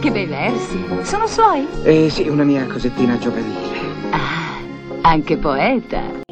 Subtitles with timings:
[0.00, 0.84] che bei versi.
[1.02, 1.66] Sono suoi?
[1.82, 3.78] Eh sì, una mia cosettina giovanile.
[4.10, 4.58] Ah,
[5.02, 6.25] anche poeta.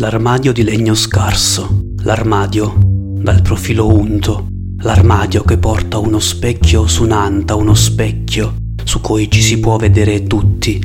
[0.00, 2.72] L'armadio di legno scarso, l'armadio
[3.20, 4.46] dal profilo unto,
[4.78, 10.22] l'armadio che porta uno specchio su un'anta, uno specchio su cui ci si può vedere
[10.22, 10.80] tutti.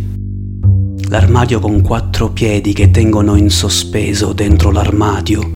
[1.07, 5.51] L'armadio con quattro piedi che tengono in sospeso dentro l'armadio.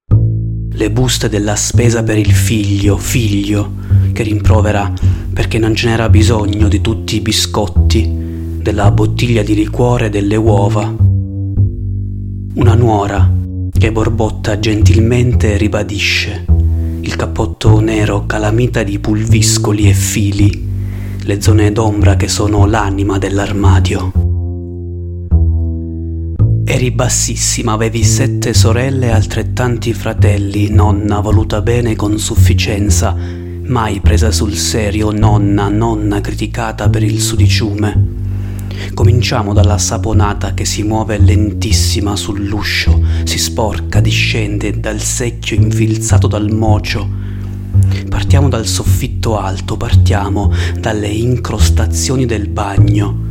[0.72, 3.74] Le buste della spesa per il figlio, figlio,
[4.14, 4.90] che rimprovera
[5.34, 8.10] perché non ce n'era bisogno di tutti i biscotti,
[8.62, 10.96] della bottiglia di liquore e delle uova.
[12.54, 13.36] Una nuora
[13.80, 16.46] che borbotta gentilmente ribadisce
[17.00, 20.68] il cappotto nero calamita di pulviscoli e fili,
[21.24, 24.12] le zone d'ombra che sono l'anima dell'armadio.
[26.66, 34.30] Eri bassissima, avevi sette sorelle e altrettanti fratelli, nonna voluta bene con sufficienza, mai presa
[34.30, 38.19] sul serio, nonna, nonna criticata per il sudiciume.
[38.94, 46.52] Cominciamo dalla saponata che si muove lentissima sull'uscio, si sporca, discende dal secchio infilzato dal
[46.52, 47.08] mocio.
[48.10, 53.28] Partiamo dal soffitto alto, partiamo dalle incrostazioni del bagno.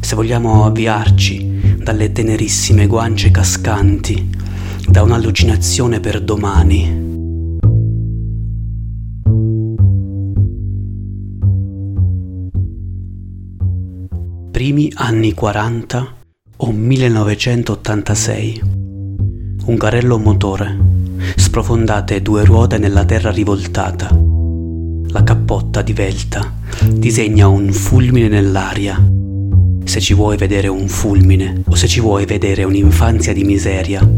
[0.00, 4.30] Se vogliamo avviarci dalle tenerissime guance cascanti,
[4.88, 7.01] da un'allucinazione per domani.
[14.62, 16.14] Primi anni 40
[16.58, 18.60] o 1986.
[19.64, 20.78] Un carrello motore,
[21.34, 24.16] sprofondate due ruote nella terra rivoltata.
[25.08, 26.54] La cappotta divelta
[26.88, 29.04] disegna un fulmine nell'aria.
[29.82, 34.08] Se ci vuoi vedere un fulmine o se ci vuoi vedere un'infanzia di miseria,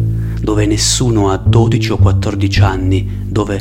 [0.43, 3.59] dove nessuno ha 12 o 14 anni, dove,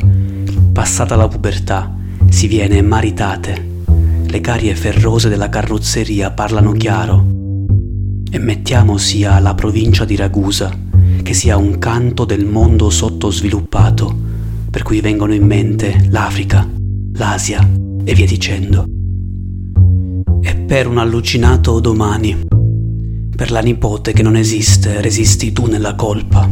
[0.70, 1.96] passata la pubertà,
[2.28, 3.72] si viene maritate
[4.34, 7.24] le carie ferrose della carrozzeria parlano chiaro.
[8.28, 10.76] E mettiamo sia la provincia di Ragusa,
[11.22, 14.12] che sia un canto del mondo sottosviluppato,
[14.70, 16.68] per cui vengono in mente l'Africa,
[17.12, 17.64] l'Asia
[18.02, 18.86] e via dicendo.
[20.42, 22.36] E per un allucinato domani,
[23.36, 26.44] per la nipote che non esiste, resisti tu nella colpa.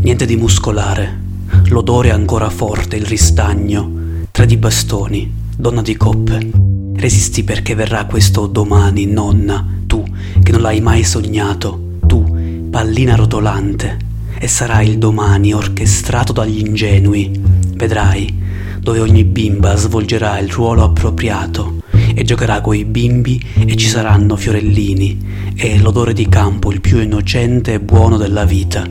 [0.00, 1.20] Niente di muscolare,
[1.68, 3.92] l'odore ancora forte, il ristagno,
[4.32, 6.67] tre di bastoni, donna di coppe.
[6.98, 10.02] Resisti perché verrà questo domani, nonna, tu
[10.42, 13.96] che non l'hai mai sognato, tu, pallina rotolante,
[14.36, 17.30] e sarà il domani orchestrato dagli ingenui.
[17.76, 18.36] Vedrai,
[18.80, 21.82] dove ogni bimba svolgerà il ruolo appropriato
[22.14, 27.74] e giocherà coi bimbi e ci saranno fiorellini e l'odore di campo il più innocente
[27.74, 28.84] e buono della vita.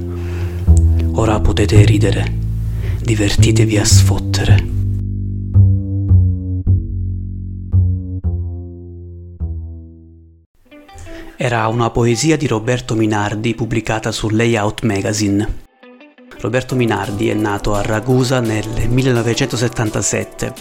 [1.12, 2.34] Ora potete ridere,
[3.02, 4.77] divertitevi a sfottere.
[11.40, 15.66] Era una poesia di Roberto Minardi pubblicata su Layout Magazine.
[16.40, 20.54] Roberto Minardi è nato a Ragusa nel 1977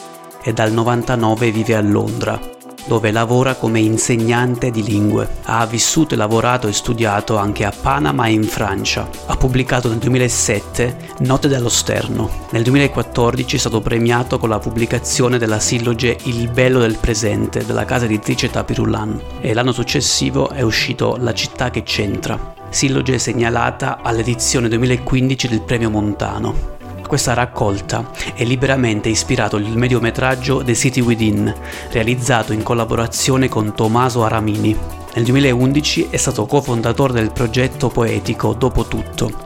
[0.44, 2.38] e dal 99 vive a Londra,
[2.86, 5.28] dove lavora come insegnante di lingue.
[5.44, 9.08] Ha vissuto e lavorato e studiato anche a Panama e in Francia.
[9.26, 12.46] Ha pubblicato nel 2007 Note dallo Sterno.
[12.50, 17.84] Nel 2014 è stato premiato con la pubblicazione della silloge Il bello del presente della
[17.84, 24.68] casa editrice Tapirulan e l'anno successivo è uscito La città che c'entra, silloge segnalata all'edizione
[24.68, 26.75] 2015 del Premio Montano
[27.06, 31.54] questa raccolta è liberamente ispirato il mediometraggio The City Within,
[31.90, 34.76] realizzato in collaborazione con Tommaso Aramini.
[35.14, 39.44] Nel 2011 è stato cofondatore del progetto poetico Dopo Tutto,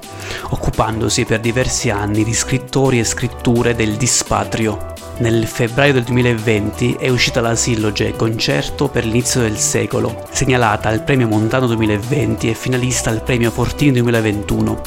[0.50, 4.94] occupandosi per diversi anni di scrittori e scritture del dispatrio.
[5.18, 11.04] Nel febbraio del 2020 è uscita la silloge Concerto per l'inizio del secolo, segnalata al
[11.04, 14.80] Premio Montano 2020 e finalista al Premio Fortini 2021,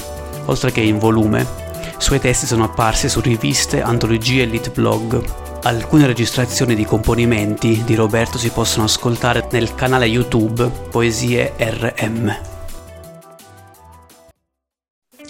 [0.46, 1.64] oltre che in volume
[1.98, 5.24] suoi testi sono apparsi su riviste, antologie e lit blog.
[5.64, 12.53] Alcune registrazioni di componimenti di Roberto si possono ascoltare nel canale YouTube Poesie RM.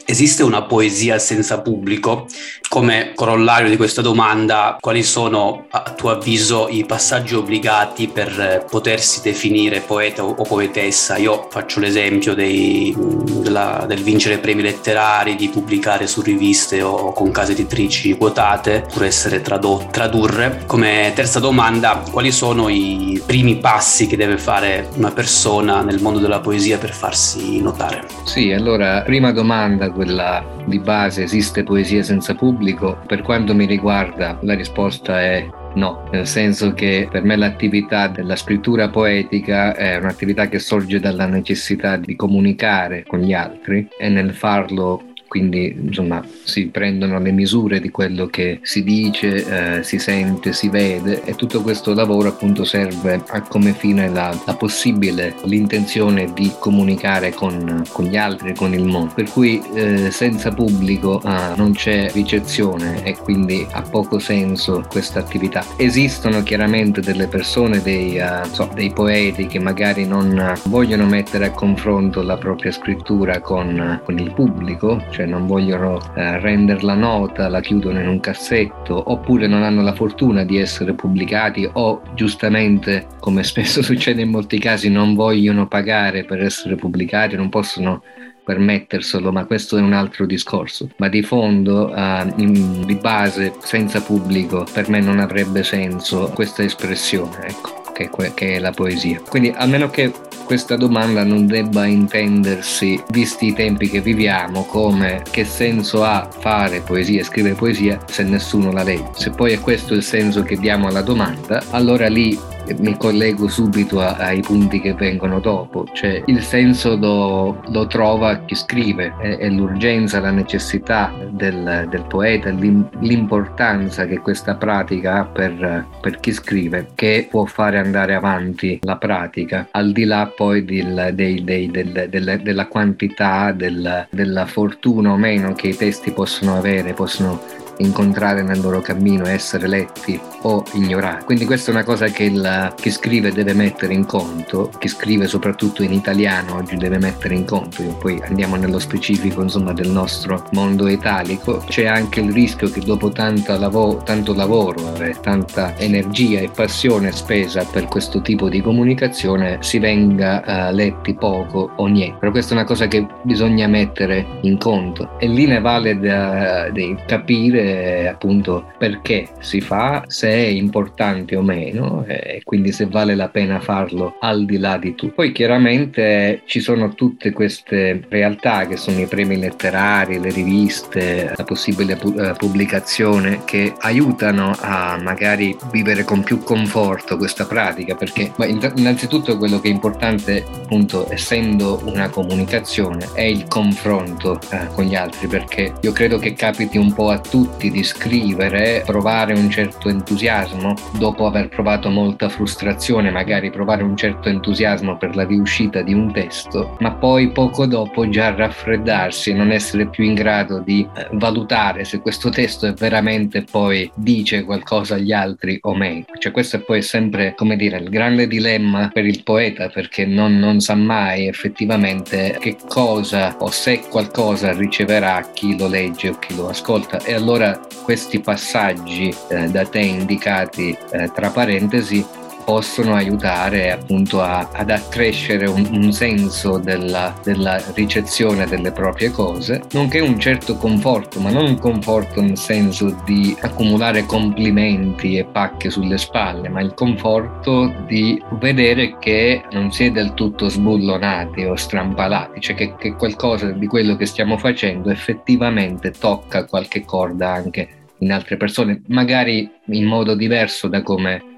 [0.06, 2.28] Esiste una poesia senza pubblico?
[2.68, 9.22] Come corollario di questa domanda, quali sono a tuo avviso i passaggi obbligati per potersi
[9.22, 11.16] definire poeta o poetessa?
[11.18, 17.32] Io faccio l'esempio dei, della, del vincere premi letterari, di pubblicare su riviste o con
[17.32, 20.64] case editrici quotate, pur essere tradotto, tradurre.
[20.66, 26.20] Come terza domanda, quali sono i primi passi che deve fare una persona nel mondo
[26.20, 28.06] della poesia per farsi notare?
[28.24, 33.00] Sì, allora, prima domanda, quella di base, esiste poesia senza pubblico?
[33.08, 38.36] Per quanto mi riguarda la risposta è No, nel senso che per me l'attività della
[38.36, 44.34] scrittura poetica è un'attività che sorge dalla necessità di comunicare con gli altri e nel
[44.36, 50.54] farlo quindi insomma si prendono le misure di quello che si dice, eh, si sente,
[50.54, 56.32] si vede e tutto questo lavoro appunto serve a come fine la, la possibile, l'intenzione
[56.36, 59.12] di comunicare con, con, gli altri, con il mondo.
[59.16, 65.18] Per cui eh, senza pubblico ah, non c'è ricezione e quindi ha poco senso questa
[65.18, 65.66] attività.
[65.78, 71.52] Esistono chiaramente delle persone, dei, uh, so, dei poeti che magari non vogliono mettere a
[71.52, 77.48] confronto la propria scrittura con, con il pubblico, cioè cioè non vogliono eh, renderla nota,
[77.48, 83.08] la chiudono in un cassetto, oppure non hanno la fortuna di essere pubblicati o giustamente,
[83.20, 88.04] come spesso succede in molti casi, non vogliono pagare per essere pubblicati, non possono
[88.44, 90.90] permetterselo, ma questo è un altro discorso.
[90.98, 96.64] Ma di fondo, eh, in, di base, senza pubblico, per me non avrebbe senso questa
[96.64, 99.22] espressione, ecco, che, che è la poesia.
[99.28, 100.12] Quindi, a meno che
[100.44, 106.82] questa domanda non debba intendersi, visti i tempi che viviamo, come che senso ha fare
[106.82, 109.12] poesia, scrivere poesia se nessuno la legge.
[109.14, 112.38] Se poi è questo il senso che diamo alla domanda, allora lì
[112.78, 118.40] mi collego subito a, ai punti che vengono dopo, cioè il senso lo, lo trova
[118.40, 125.26] chi scrive, è, è, l'urgenza, la necessità del, del poeta, l'importanza che questa pratica ha
[125.26, 130.64] per, per, chi scrive, che può fare andare avanti la pratica, al di là poi
[130.64, 136.58] del, dei, dei, del, del, della quantità, della fortuna o meno che i testi possono
[136.58, 141.26] avere, possono incontrare nel loro cammino, essere letti o ignorati.
[141.26, 145.28] Quindi questa è una cosa che il, chi scrive deve mettere in conto, chi scrive
[145.28, 150.46] soprattutto in italiano oggi deve mettere in conto, poi andiamo nello specifico insomma del nostro
[150.52, 156.50] mondo italico, c'è anche il rischio che dopo lavo- tanto lavoro, eh, tanta energia e
[156.54, 162.18] passione spesa per questo tipo di comunicazione si venga uh, letti poco o niente.
[162.20, 166.70] Però questa è una cosa che bisogna mettere in conto e lì ne vale da,
[166.70, 172.86] di capire capire appunto perché si fa, se è importante o meno e quindi se
[172.86, 175.14] vale la pena farlo al di là di tutto.
[175.14, 181.44] Poi chiaramente ci sono tutte queste realtà che sono i premi letterari, le riviste, la
[181.44, 188.32] possibile eh, pubblicazione che aiutano a magari vivere con più conforto questa pratica perché
[188.76, 194.96] innanzitutto quello che è importante appunto essendo una comunicazione è il confronto eh, con gli
[194.96, 199.50] altri perché io credo che capiti un po' a tutti tutti di scrivere, provare un
[199.50, 205.82] certo entusiasmo dopo aver provato molta frustrazione, magari provare un certo entusiasmo per la riuscita
[205.82, 210.88] di un testo, ma poi poco dopo già raffreddarsi non essere più in grado di
[210.96, 216.06] eh, valutare se questo testo è veramente poi dice qualcosa agli altri o meno.
[216.18, 220.40] Cioè questo è poi sempre, come dire, il grande dilemma per il poeta perché non,
[220.40, 226.36] non sa mai effettivamente che cosa o se qualcosa riceverà chi lo legge o chi
[226.36, 227.43] lo ascolta e allora
[227.84, 232.06] questi passaggi eh, da te indicati eh, tra parentesi
[232.44, 239.62] possono aiutare appunto a, ad accrescere un, un senso della, della, ricezione delle proprie cose,
[239.72, 245.70] nonché un certo conforto, ma non un conforto nel senso di accumulare complimenti e pacche
[245.70, 251.56] sulle spalle, ma il conforto di vedere che non si è del tutto sbullonati o
[251.56, 257.82] strampalati, cioè che, che qualcosa di quello che stiamo facendo effettivamente tocca qualche corda anche
[258.00, 261.33] in altre persone, magari in modo diverso da come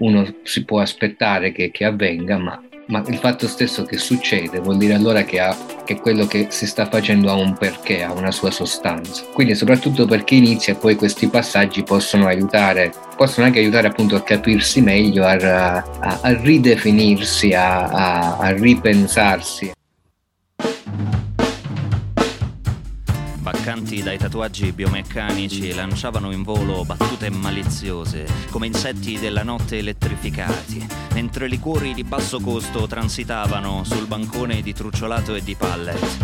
[0.00, 4.76] uno si può aspettare che, che avvenga, ma, ma, il fatto stesso che succede vuol
[4.76, 8.30] dire allora che, ha, che quello che si sta facendo ha un perché, ha una
[8.30, 9.24] sua sostanza.
[9.32, 14.22] Quindi soprattutto per chi inizia poi questi passaggi possono aiutare, possono anche aiutare appunto a
[14.22, 19.72] capirsi meglio, a, a, a ridefinirsi, a, a ripensarsi.
[23.60, 30.86] Ma sporcanti dai tatuaggi biomeccanici lanciavano in volo battute maliziose, come insetti della notte elettrificati,
[31.12, 36.16] mentre liquori di basso costo transitavano sul bancone di trucciolato e di pallet.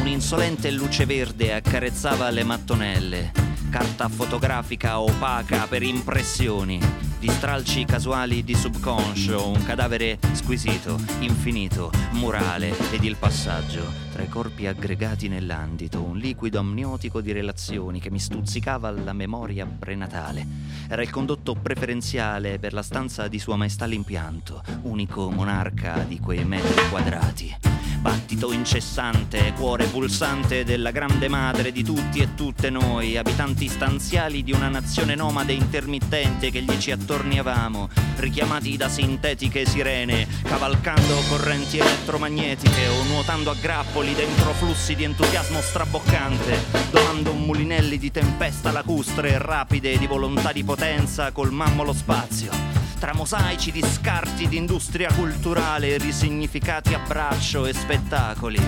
[0.00, 3.32] Un'insolente luce verde accarezzava le mattonelle,
[3.70, 6.78] carta fotografica opaca per impressioni,
[7.18, 14.28] di stralci casuali di subconscio, un cadavere squisito, infinito, murale ed il passaggio tra i
[14.28, 20.44] corpi aggregati nell'andito, un liquido amniotico di relazioni che mi stuzzicava alla memoria prenatale.
[20.88, 26.44] Era il condotto preferenziale per la stanza di Sua Maestà l'impianto, unico monarca di quei
[26.44, 27.56] metri quadrati.
[28.00, 34.52] Battito incessante, cuore pulsante della grande madre di tutti e tutte noi, abitanti stanziali di
[34.52, 42.86] una nazione nomade intermittente che gli ci attorniavamo, richiamati da sintetiche sirene, cavalcando correnti elettromagnetiche
[42.86, 48.70] o nuotando a grappoli soli dentro flussi di entusiasmo straboccante, donando un mulinelli di tempesta
[48.70, 52.50] lacustre rapide di volontà di potenza colmammo lo spazio.
[52.98, 58.60] Tra mosaici di scarti di industria culturale, risignificati a braccio e spettacoli,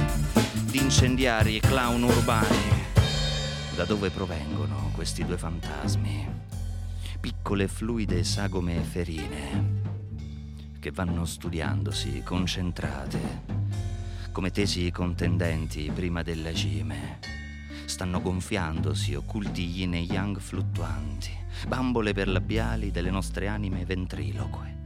[0.64, 2.78] di incendiari e clown urbani.
[3.74, 6.28] Da dove provengono questi due fantasmi?
[7.18, 9.88] Piccole fluide sagome ferine
[10.80, 13.59] che vanno studiandosi concentrate
[14.40, 17.18] come tesi contendenti prima della cime.
[17.84, 21.30] Stanno gonfiandosi, occulti yin e yang fluttuanti,
[21.68, 24.76] bambole per labiali delle nostre anime ventriloque.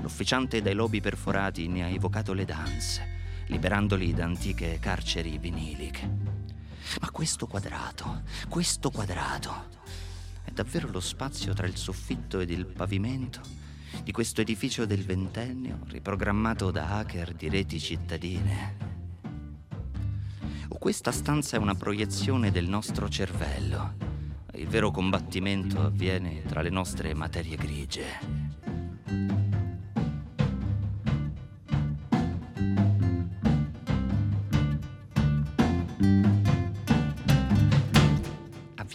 [0.00, 6.08] L'ufficiante dai lobi perforati ne ha evocato le danze, liberandoli da antiche carceri viniliche.
[7.00, 9.70] Ma questo quadrato, questo quadrato,
[10.44, 13.40] è davvero lo spazio tra il soffitto ed il pavimento
[14.04, 18.90] di questo edificio del ventennio riprogrammato da hacker di reti cittadine?
[20.78, 23.94] Questa stanza è una proiezione del nostro cervello.
[24.54, 29.49] Il vero combattimento avviene tra le nostre materie grigie.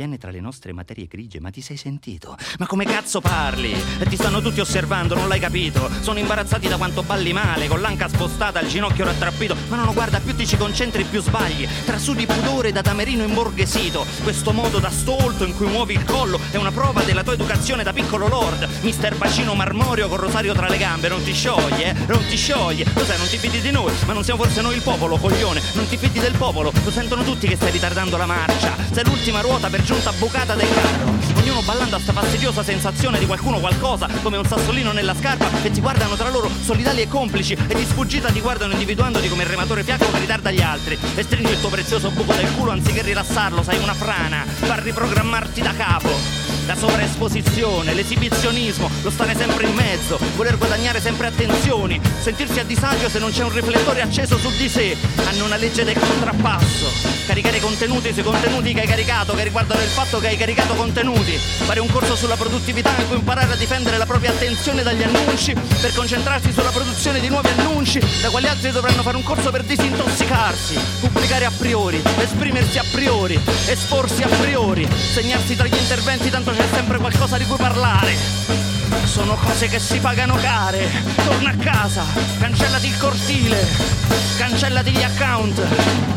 [0.06, 2.38] Avviene tra le nostre materie grigie, ma ti sei sentito?
[2.60, 3.76] Ma come cazzo parli?
[4.08, 5.90] Ti stanno tutti osservando, non l'hai capito?
[6.02, 9.56] Sono imbarazzati da quanto balli male, con l'anca spostata, il ginocchio rattrappito.
[9.68, 11.68] Ma no, no, guarda, più ti ci concentri, più sbagli.
[11.86, 14.06] Tra su di pudore da tamerino imborghesito.
[14.24, 17.84] Questo modo da stolto in cui muovi il collo è una prova della tua educazione
[17.84, 18.68] da piccolo lord.
[18.82, 21.94] Mister Bacino marmoreo con rosario tra le gambe, non ti scioglie, eh?
[22.06, 22.86] Non ti scioglie.
[22.94, 23.94] Cos'è, non ti fidi di noi?
[24.06, 25.62] Ma non siamo forse noi il popolo, coglione?
[25.74, 26.72] Non ti fidi del popolo?
[26.84, 28.76] Lo sentono tutti che stai ritardando la marcia.
[28.92, 31.14] Sei l'ultima ruota per giunta bucata del carro.
[31.40, 35.72] Ognuno ballando a sta fastidiosa sensazione di qualcuno qualcosa, come un sassolino nella scarpa, che
[35.72, 39.50] ti guardano tra loro solidali e complici e di sfuggita ti guardano individuandoti come il
[39.50, 40.98] rematore fiacco che ritarda gli altri.
[41.16, 45.62] E stringi il tuo prezioso buco del culo anziché rilassarlo, sei una frana, fa riprogrammarti
[45.62, 46.44] da capo.
[46.66, 53.08] La sovraesposizione, l'esibizionismo, lo stare sempre in mezzo, voler guadagnare sempre attenzioni, sentirsi a disagio
[53.08, 54.98] se non c'è un riflettore acceso su di sé,
[55.28, 56.88] hanno una legge del contrappasso,
[57.28, 61.38] caricare contenuti sui contenuti che hai caricato, che riguardano il fatto che hai caricato contenuti,
[61.38, 65.54] fare un corso sulla produttività in cui imparare a difendere la propria attenzione dagli annunci,
[65.54, 69.64] per concentrarsi sulla produzione di nuovi annunci, da quali altri dovranno fare un corso per
[69.64, 76.52] disintossicarsi, pubblicare a priori, esprimersi a priori, esporsi a priori, segnarsi tra gli interventi tanto
[76.52, 78.75] c'è sempre qualcosa di cui parlare.
[79.04, 80.90] Sono cose che si pagano care.
[81.26, 82.04] Torna a casa,
[82.40, 83.66] cancellati il cortile,
[84.38, 85.62] cancellati gli account.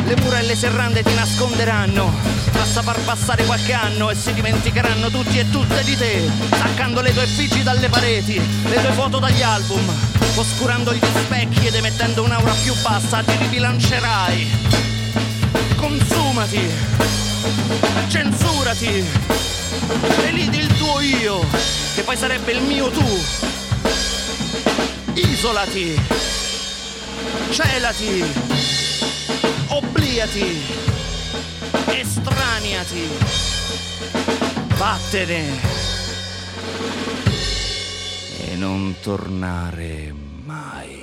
[0.05, 2.13] Le mura e le serrande ti nasconderanno.
[2.53, 6.29] Basta far passare qualche anno e si dimenticheranno tutti e tutte di te.
[6.53, 9.89] Staccando le tue effigie dalle pareti, le tue foto dagli album,
[10.35, 14.67] oscurando gli specchi ed emettendo un'aura più bassa, ti ribilancerai.
[15.77, 16.71] Consumati,
[18.09, 19.58] censurati
[20.27, 21.41] Elidi il tuo io,
[21.95, 23.05] che poi sarebbe il mio tu.
[25.15, 25.99] Isolati,
[27.51, 28.25] celati,
[29.69, 30.63] obliati,
[31.87, 33.09] estraniati,
[34.77, 35.77] vattene
[38.41, 40.15] e non tornare
[40.45, 40.98] mai.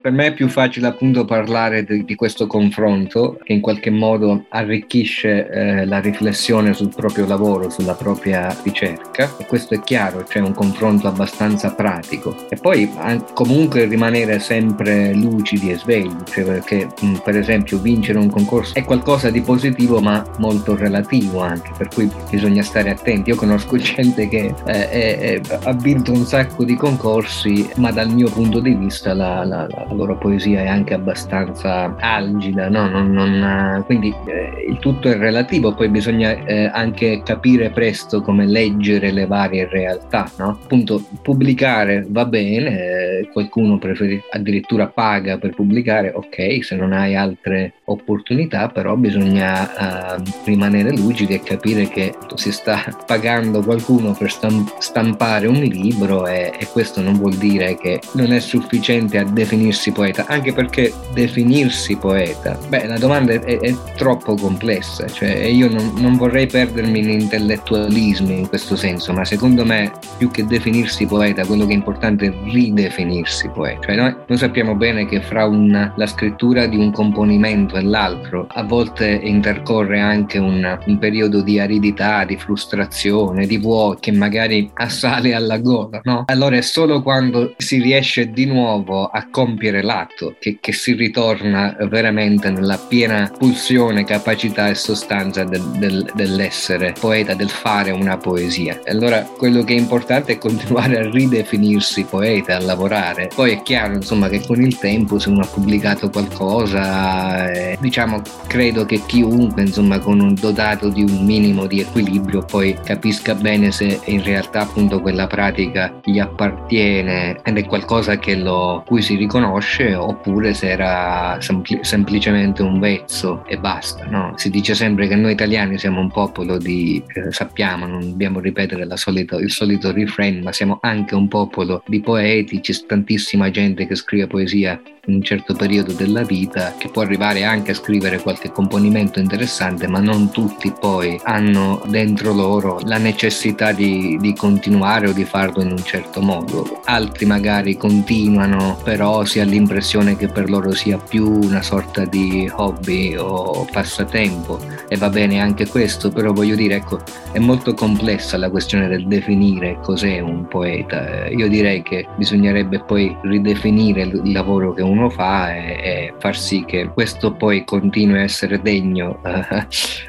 [0.00, 4.44] Per me è più facile appunto parlare di, di questo confronto che in qualche modo
[4.50, 10.38] arricchisce eh, la riflessione sul proprio lavoro, sulla propria ricerca e questo è chiaro, c'è
[10.38, 12.88] un confronto abbastanza pratico e poi
[13.34, 18.84] comunque rimanere sempre lucidi e svegli, cioè perché mh, per esempio vincere un concorso è
[18.84, 23.30] qualcosa di positivo ma molto relativo anche, per cui bisogna stare attenti.
[23.30, 28.10] Io conosco gente che eh, è, è, ha vinto un sacco di concorsi ma dal
[28.10, 32.88] mio punto di vista la, la, la la loro poesia è anche abbastanza algida, no?
[32.88, 38.46] non, non, quindi eh, il tutto è relativo, poi bisogna eh, anche capire presto come
[38.46, 40.30] leggere le varie realtà.
[40.38, 40.58] No?
[40.62, 47.14] Appunto, pubblicare va bene, eh, qualcuno preferi, addirittura paga per pubblicare, ok, se non hai
[47.14, 54.30] altre opportunità, però bisogna uh, rimanere lucidi e capire che si sta pagando qualcuno per
[54.78, 59.90] stampare un libro e, e, questo non vuol dire che non è sufficiente a definirsi
[59.92, 65.94] poeta, anche perché definirsi poeta, beh, la domanda è, è troppo complessa, cioè io non,
[65.96, 71.46] non vorrei perdermi in intellettualismi in questo senso, ma secondo me più che definirsi poeta,
[71.46, 73.07] quello che è importante è ridefinirsi
[73.52, 73.86] poeta.
[73.86, 78.46] Cioè noi, noi sappiamo bene che fra una, la scrittura di un componimento e l'altro
[78.50, 84.70] a volte intercorre anche un, un periodo di aridità, di frustrazione, di vuoto che magari
[84.74, 86.24] assale alla gola, no?
[86.26, 91.76] Allora è solo quando si riesce di nuovo a compiere l'atto che, che si ritorna
[91.88, 98.80] veramente nella piena pulsione, capacità e sostanza del, del, dell'essere poeta, del fare una poesia.
[98.86, 102.97] Allora quello che è importante è continuare a ridefinirsi poeta, a lavorare.
[103.34, 108.20] Poi è chiaro, insomma, che con il tempo se uno ha pubblicato qualcosa, eh, diciamo,
[108.46, 113.70] credo che chiunque, insomma, con un dotato di un minimo di equilibrio poi capisca bene
[113.70, 119.16] se in realtà appunto quella pratica gli appartiene ed è qualcosa che lo, cui si
[119.16, 124.04] riconosce oppure se era sempl- semplicemente un vezzo e basta.
[124.06, 124.32] No?
[124.36, 128.86] Si dice sempre che noi italiani siamo un popolo di, eh, sappiamo, non dobbiamo ripetere
[128.96, 133.94] solito, il solito refrain, ma siamo anche un popolo di poeti, c'è tantissima gente che
[133.94, 138.52] scrive poesia in un certo periodo della vita che può arrivare anche a scrivere qualche
[138.52, 145.12] componimento interessante, ma non tutti poi hanno dentro loro la necessità di, di continuare o
[145.12, 146.82] di farlo in un certo modo.
[146.84, 152.50] Altri magari continuano, però si ha l'impressione che per loro sia più una sorta di
[152.54, 157.00] hobby o passatempo e va bene anche questo, però voglio dire, ecco,
[157.32, 161.28] è molto complessa la questione del definire cos'è un poeta.
[161.28, 166.36] Io direi che bisognerebbe poi ridefinire il lavoro che uno uno fa e, e, far
[166.36, 169.66] sì che questo poi continui a essere degno uh,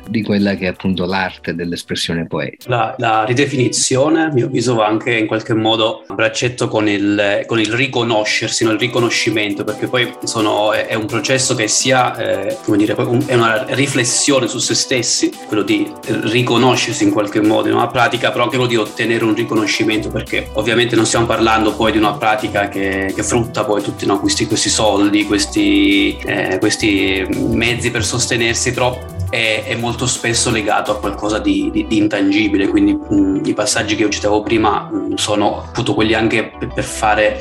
[0.08, 2.70] di quella che è appunto l'arte dell'espressione poetica.
[2.70, 7.44] La, la, ridefinizione, a mio avviso, va anche in qualche modo a braccetto con il,
[7.46, 8.72] con il riconoscersi, no?
[8.72, 13.36] il riconoscimento, perché poi sono, è, è, un processo che sia, eh, come dire, è
[13.36, 18.46] una riflessione su se stessi, quello di riconoscersi in qualche modo in una pratica, però
[18.46, 22.68] anche quello di ottenere un riconoscimento, perché ovviamente non stiamo parlando poi di una pratica
[22.68, 28.72] che, che frutta poi tutti no, questi, questi soldi, questi, eh, questi mezzi per sostenersi,
[28.72, 28.98] però
[29.30, 34.04] è, molto spesso legato a qualcosa di, di, di intangibile, quindi mh, i passaggi che
[34.04, 37.40] io citavo prima mh, sono appunto quelli anche per, per, fare,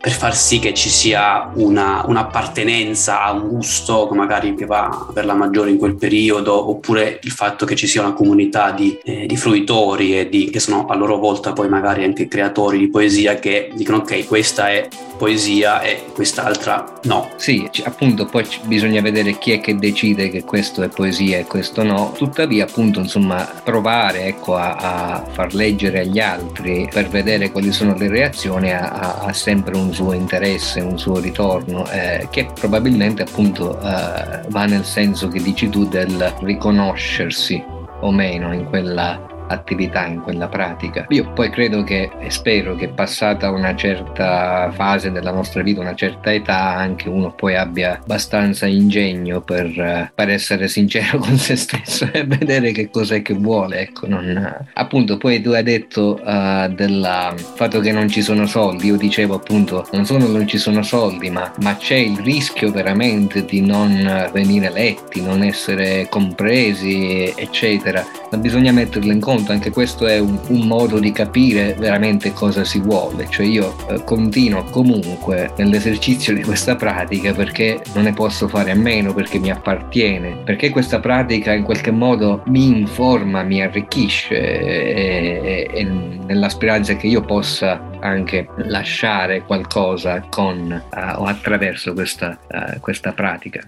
[0.00, 5.08] per far sì che ci sia una, un'appartenenza a un gusto che magari che va
[5.12, 8.98] per la maggiore in quel periodo, oppure il fatto che ci sia una comunità di,
[9.04, 12.88] eh, di fruitori e di, che sono a loro volta poi magari anche creatori di
[12.88, 17.30] poesia che dicono ok questa è poesia e quest'altra no.
[17.36, 21.82] Sì, appunto poi bisogna vedere chi è che decide che questo è poesia e questo
[21.82, 22.12] no.
[22.16, 27.94] Tuttavia appunto insomma provare ecco, a, a far leggere agli altri per vedere quali sono
[27.94, 33.78] le reazioni ha, ha sempre un suo interesse, un suo ritorno eh, che probabilmente appunto
[33.80, 37.62] eh, va nel senso che dici tu del riconoscersi
[38.00, 41.06] o meno in quella attività, in quella pratica.
[41.08, 45.94] Io poi credo che e spero che passata una certa fase della nostra vita, una
[45.94, 52.08] certa età, anche uno poi abbia abbastanza ingegno per, per essere sincero con se stesso
[52.12, 53.80] e vedere che cos'è che vuole.
[53.80, 58.86] Ecco, non, appunto, poi tu hai detto uh, del fatto che non ci sono soldi.
[58.86, 63.44] Io dicevo appunto, non solo non ci sono soldi, ma, ma c'è il rischio veramente
[63.44, 68.04] di non venire letti, non essere compresi, eccetera.
[68.30, 72.32] Ma bisogna metterlo in conto conto, anche questo è un, un modo di capire veramente
[72.32, 78.12] cosa si vuole, cioè io eh, continuo comunque nell'esercizio di questa pratica perché non ne
[78.12, 83.42] posso fare a meno, perché mi appartiene, perché questa pratica in qualche modo mi informa,
[83.42, 91.20] mi arricchisce e, e, e nella speranza che io possa anche lasciare qualcosa con uh,
[91.20, 93.60] o attraverso questa, uh, questa pratica.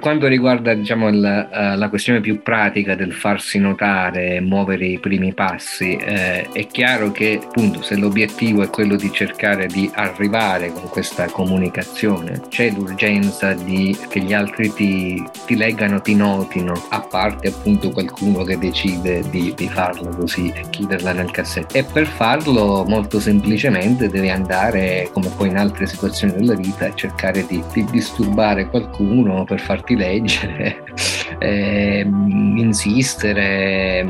[0.00, 5.32] Quanto riguarda diciamo, la, uh, la, questione più pratica del farsi notare, muovere i primi
[5.32, 10.88] passi, eh, è chiaro che appunto se l'obiettivo è quello di cercare di arrivare con
[10.88, 17.48] questa comunicazione, c'è l'urgenza di, che gli altri ti, ti leggano, ti notino, a parte
[17.48, 21.76] appunto qualcuno che decide di, di farlo così e chiuderla nel cassetto.
[21.76, 26.94] E per farlo molto semplicemente devi andare, come poi in altre situazioni della vita, a
[26.94, 30.76] cercare di, di disturbare qualcuno per farti leggere,
[31.38, 32.06] eh,
[32.56, 34.06] insistere,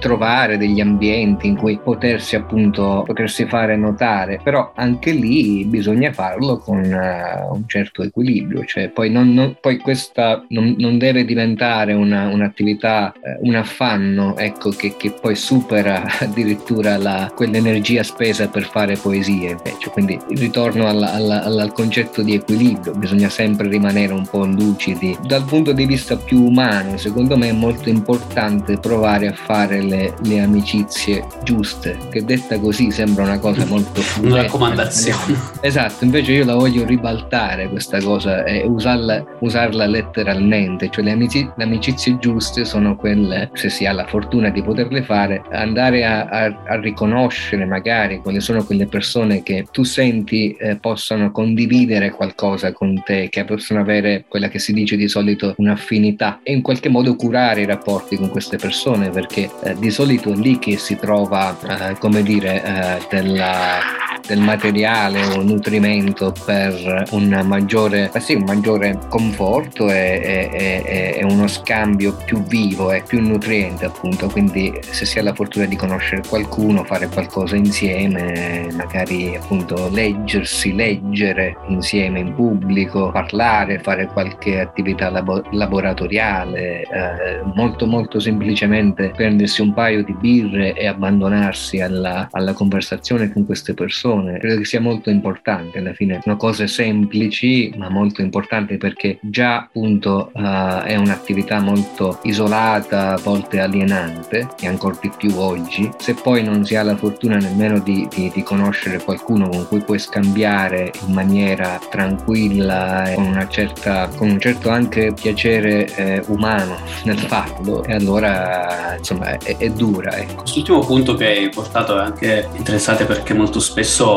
[0.00, 6.58] trovare degli ambienti in cui potersi appunto potersi fare notare, però anche lì bisogna farlo
[6.58, 11.92] con uh, un certo equilibrio, cioè poi, non, non, poi questa non, non, deve diventare
[11.92, 18.64] una, un'attività, uh, un affanno ecco, che, che, poi supera addirittura la, quell'energia spesa per
[18.64, 19.50] fare poesie.
[19.50, 24.78] Invece, quindi ritorno alla, alla, al concetto di equilibrio, bisogna sempre rimanere un po' luci
[24.78, 25.16] lucidi.
[25.24, 26.57] Dal punto di vista più umano,
[26.96, 32.90] secondo me è molto importante provare a fare le, le amicizie giuste, che detta così
[32.90, 34.00] sembra una cosa molto...
[34.22, 35.56] una raccomandazione.
[35.68, 41.48] Esatto, invece io la voglio ribaltare questa cosa e usarla, usarla letteralmente, cioè le, amici,
[41.56, 46.24] le, amicizie giuste sono quelle, se si ha la fortuna di poterle fare, andare a,
[46.26, 52.72] a, a riconoscere magari quali sono quelle persone che tu senti eh, possano condividere qualcosa
[52.72, 56.88] con te, che possono avere quella che si dice di solito un'affinità e in qualche
[56.88, 60.96] modo curare i rapporti con queste persone perché eh, di solito è lì che si
[60.96, 63.80] trova, eh, come dire, eh, della,
[64.28, 71.24] del materiale o nutrimento per un maggiore, eh sì, un maggiore conforto e, e, e,
[71.24, 75.76] uno scambio più vivo e più nutriente appunto quindi se si ha la fortuna di
[75.76, 84.60] conoscere qualcuno fare qualcosa insieme magari appunto leggersi leggere insieme in pubblico parlare fare qualche
[84.60, 92.28] attività labo- laboratoriale, eh, molto molto semplicemente prendersi un paio di birre e abbandonarsi alla,
[92.30, 94.17] alla, conversazione con queste persone.
[94.24, 99.58] Credo che sia molto importante, alla fine sono cose semplici ma molto importanti perché già
[99.58, 105.90] appunto eh, è un'attività molto isolata, a volte alienante e ancora di più oggi.
[105.98, 109.80] Se poi non si ha la fortuna nemmeno di, di, di conoscere qualcuno con cui
[109.80, 116.22] puoi scambiare in maniera tranquilla e con, una certa, con un certo anche piacere eh,
[116.28, 120.16] umano nel farlo e allora insomma è, è dura.
[120.16, 120.42] Ecco.
[120.42, 124.07] Quest'ultimo punto che hai portato è anche interessante perché molto spesso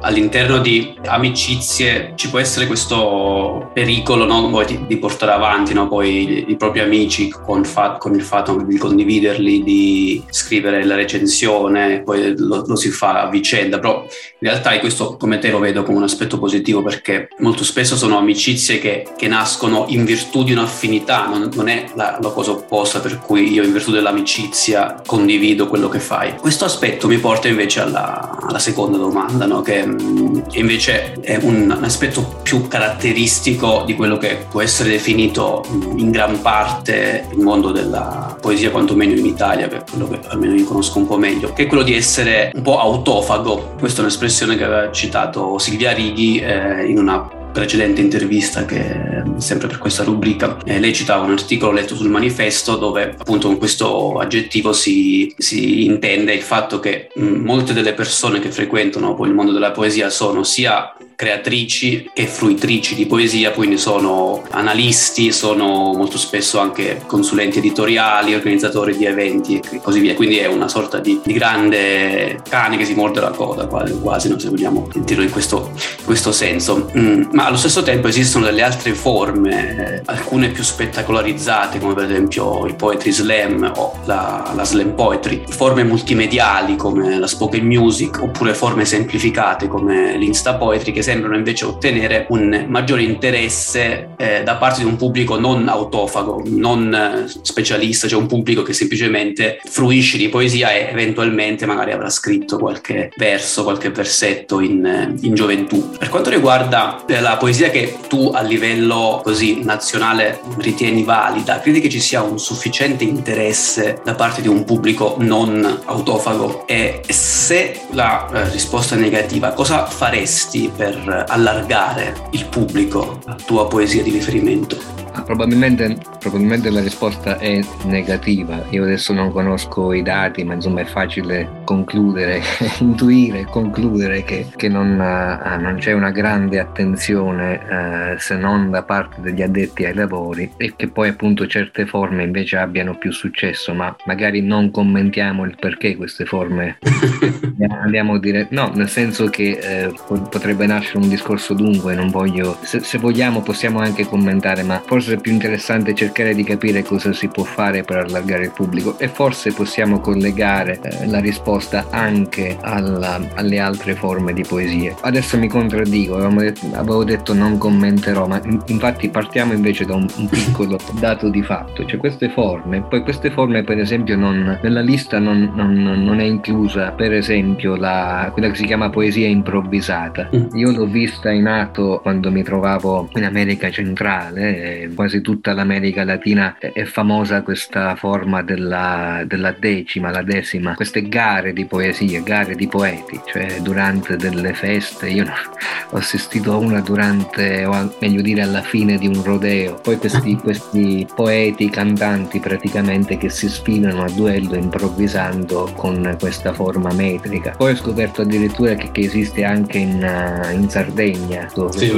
[0.00, 4.64] all'interno di amicizie ci può essere questo pericolo no?
[4.64, 5.88] di, di, portare avanti no?
[5.88, 12.02] poi i, propri amici con, fa- con, il fatto di condividerli, di scrivere la recensione,
[12.02, 15.82] poi lo, lo si fa a vicenda, però in realtà questo come te lo vedo
[15.82, 20.52] come un aspetto positivo perché molto spesso sono amicizie che, che nascono in virtù di
[20.52, 25.68] un'affinità, non, non è la, la, cosa opposta per cui io in virtù dell'amicizia condivido
[25.68, 26.36] quello che fai.
[26.36, 29.15] Questo aspetto mi porta invece alla, alla seconda domanda,
[29.46, 29.62] no?
[29.62, 35.98] che mh, invece è un, aspetto più caratteristico di quello che può essere definito mh,
[35.98, 40.64] in gran parte il mondo della poesia, quantomeno in Italia, per quello che almeno io
[40.64, 43.74] conosco un po' meglio, che è quello di essere un po' autofago.
[43.78, 49.66] Questa è un'espressione che aveva citato Silvia Righi eh, in una precedente intervista che sempre
[49.66, 54.18] per questa rubrica eh, lei citava un articolo letto sul manifesto dove appunto con questo
[54.18, 59.34] aggettivo si, si intende il fatto che mh, molte delle persone che frequentano poi il
[59.34, 66.18] mondo della poesia sono sia creatrici che fruitrici di poesia, quindi sono analisti, sono molto
[66.18, 70.14] spesso anche consulenti editoriali, organizzatori di eventi e così via.
[70.14, 74.28] Quindi è una sorta di, di grande cane che si morde la coda, quasi, quasi
[74.28, 74.38] no?
[74.38, 76.90] se vogliamo sentirlo in questo, in questo senso.
[76.96, 82.04] Mm, ma allo stesso tempo esistono delle altre forme, eh, alcune più spettacolarizzate, come per
[82.04, 88.20] esempio il poetry slam o la, la slam poetry, forme multimediali come la spoken music,
[88.20, 94.56] oppure forme semplificate come l'insta poetry che sembrano invece ottenere un maggiore interesse eh, da
[94.56, 100.16] parte di un pubblico non autofago, non eh, specialista, cioè un pubblico che semplicemente fruisce
[100.16, 105.90] di poesia e eventualmente magari avrà scritto qualche verso, qualche versetto in, eh, in gioventù.
[105.96, 111.80] Per quanto riguarda eh, la poesia che tu a livello così nazionale ritieni valida, credi
[111.80, 116.66] che ci sia un sufficiente interesse da parte di un pubblico non autofago?
[116.66, 124.02] E se la risposta è negativa, cosa faresti per allargare il pubblico, la tua poesia
[124.02, 124.78] di riferimento?
[125.24, 128.64] Probabilmente, probabilmente, la risposta è negativa.
[128.70, 132.42] Io adesso non conosco i dati, ma insomma è facile concludere,
[132.80, 138.82] intuire, concludere che, che non, uh, non, c'è una grande attenzione uh, se non da
[138.82, 143.72] parte degli addetti ai lavori e che poi appunto certe forme invece abbiano più successo,
[143.72, 146.78] ma magari non commentiamo il perché queste forme
[147.82, 152.80] andiamo dire no, nel senso che eh, potrebbe nascere un discorso dunque, non voglio, se,
[152.80, 157.28] se vogliamo possiamo anche commentare, ma forse è più interessante cercare di capire cosa si
[157.28, 163.20] può fare per allargare il pubblico e forse possiamo collegare eh, la risposta anche alla,
[163.34, 164.94] alle altre forme di poesie.
[165.00, 170.28] Adesso mi contraddico, detto, avevo detto non commenterò, ma infatti partiamo invece da un, un
[170.28, 175.18] piccolo dato di fatto, cioè queste forme, poi queste forme per esempio non, nella lista
[175.18, 180.30] non, non, non, è inclusa per esempio la, quella che si chiama poesia improvvisata.
[180.34, 180.56] Mm.
[180.56, 186.56] Io l'ho vista in atto quando mi trovavo in America centrale, quasi tutta l'America Latina
[186.58, 192.66] è, famosa questa forma della, della, decima, la decima, queste gare di poesia, gare di
[192.66, 195.24] poeti, cioè durante delle feste, io
[195.90, 200.36] ho assistito a una durante, o meglio dire alla fine di un rodeo, poi questi,
[200.40, 207.54] questi poeti, cantanti praticamente che si sfidano a duello improvvisando con questa forma metrica.
[207.56, 211.92] Poi ho scoperto addirittura che, che esiste anche in, in Sardegna, dove sì,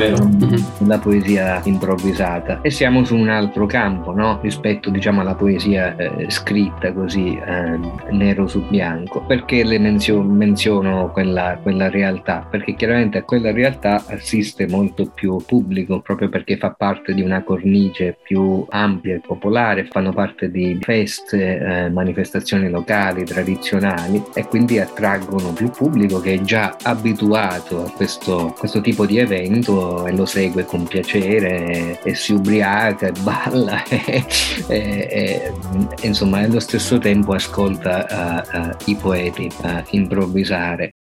[0.78, 2.60] la poesia improvvisata.
[2.62, 4.38] E siamo su un altro campo, no?
[4.42, 7.78] rispetto diciamo alla poesia eh, scritta così eh,
[8.10, 9.22] nero su bianco.
[9.22, 12.46] Perché le menzio- menziono quella, quella realtà?
[12.48, 17.42] Perché chiaramente a quella realtà assiste molto più pubblico, proprio perché fa parte di una
[17.42, 24.78] cornice più ampia e popolare, fanno parte di feste, eh, manifestazioni locali, tradizionali e quindi
[24.78, 30.26] attraggono più pubblico che è già abituato a questo, questo tipo di evento e lo
[30.26, 34.24] segue con piacere e, e si ubriaca e balla e,
[34.68, 35.52] e,
[36.00, 40.97] e insomma allo stesso tempo ascolta uh, uh, i poeti uh, improvvisare.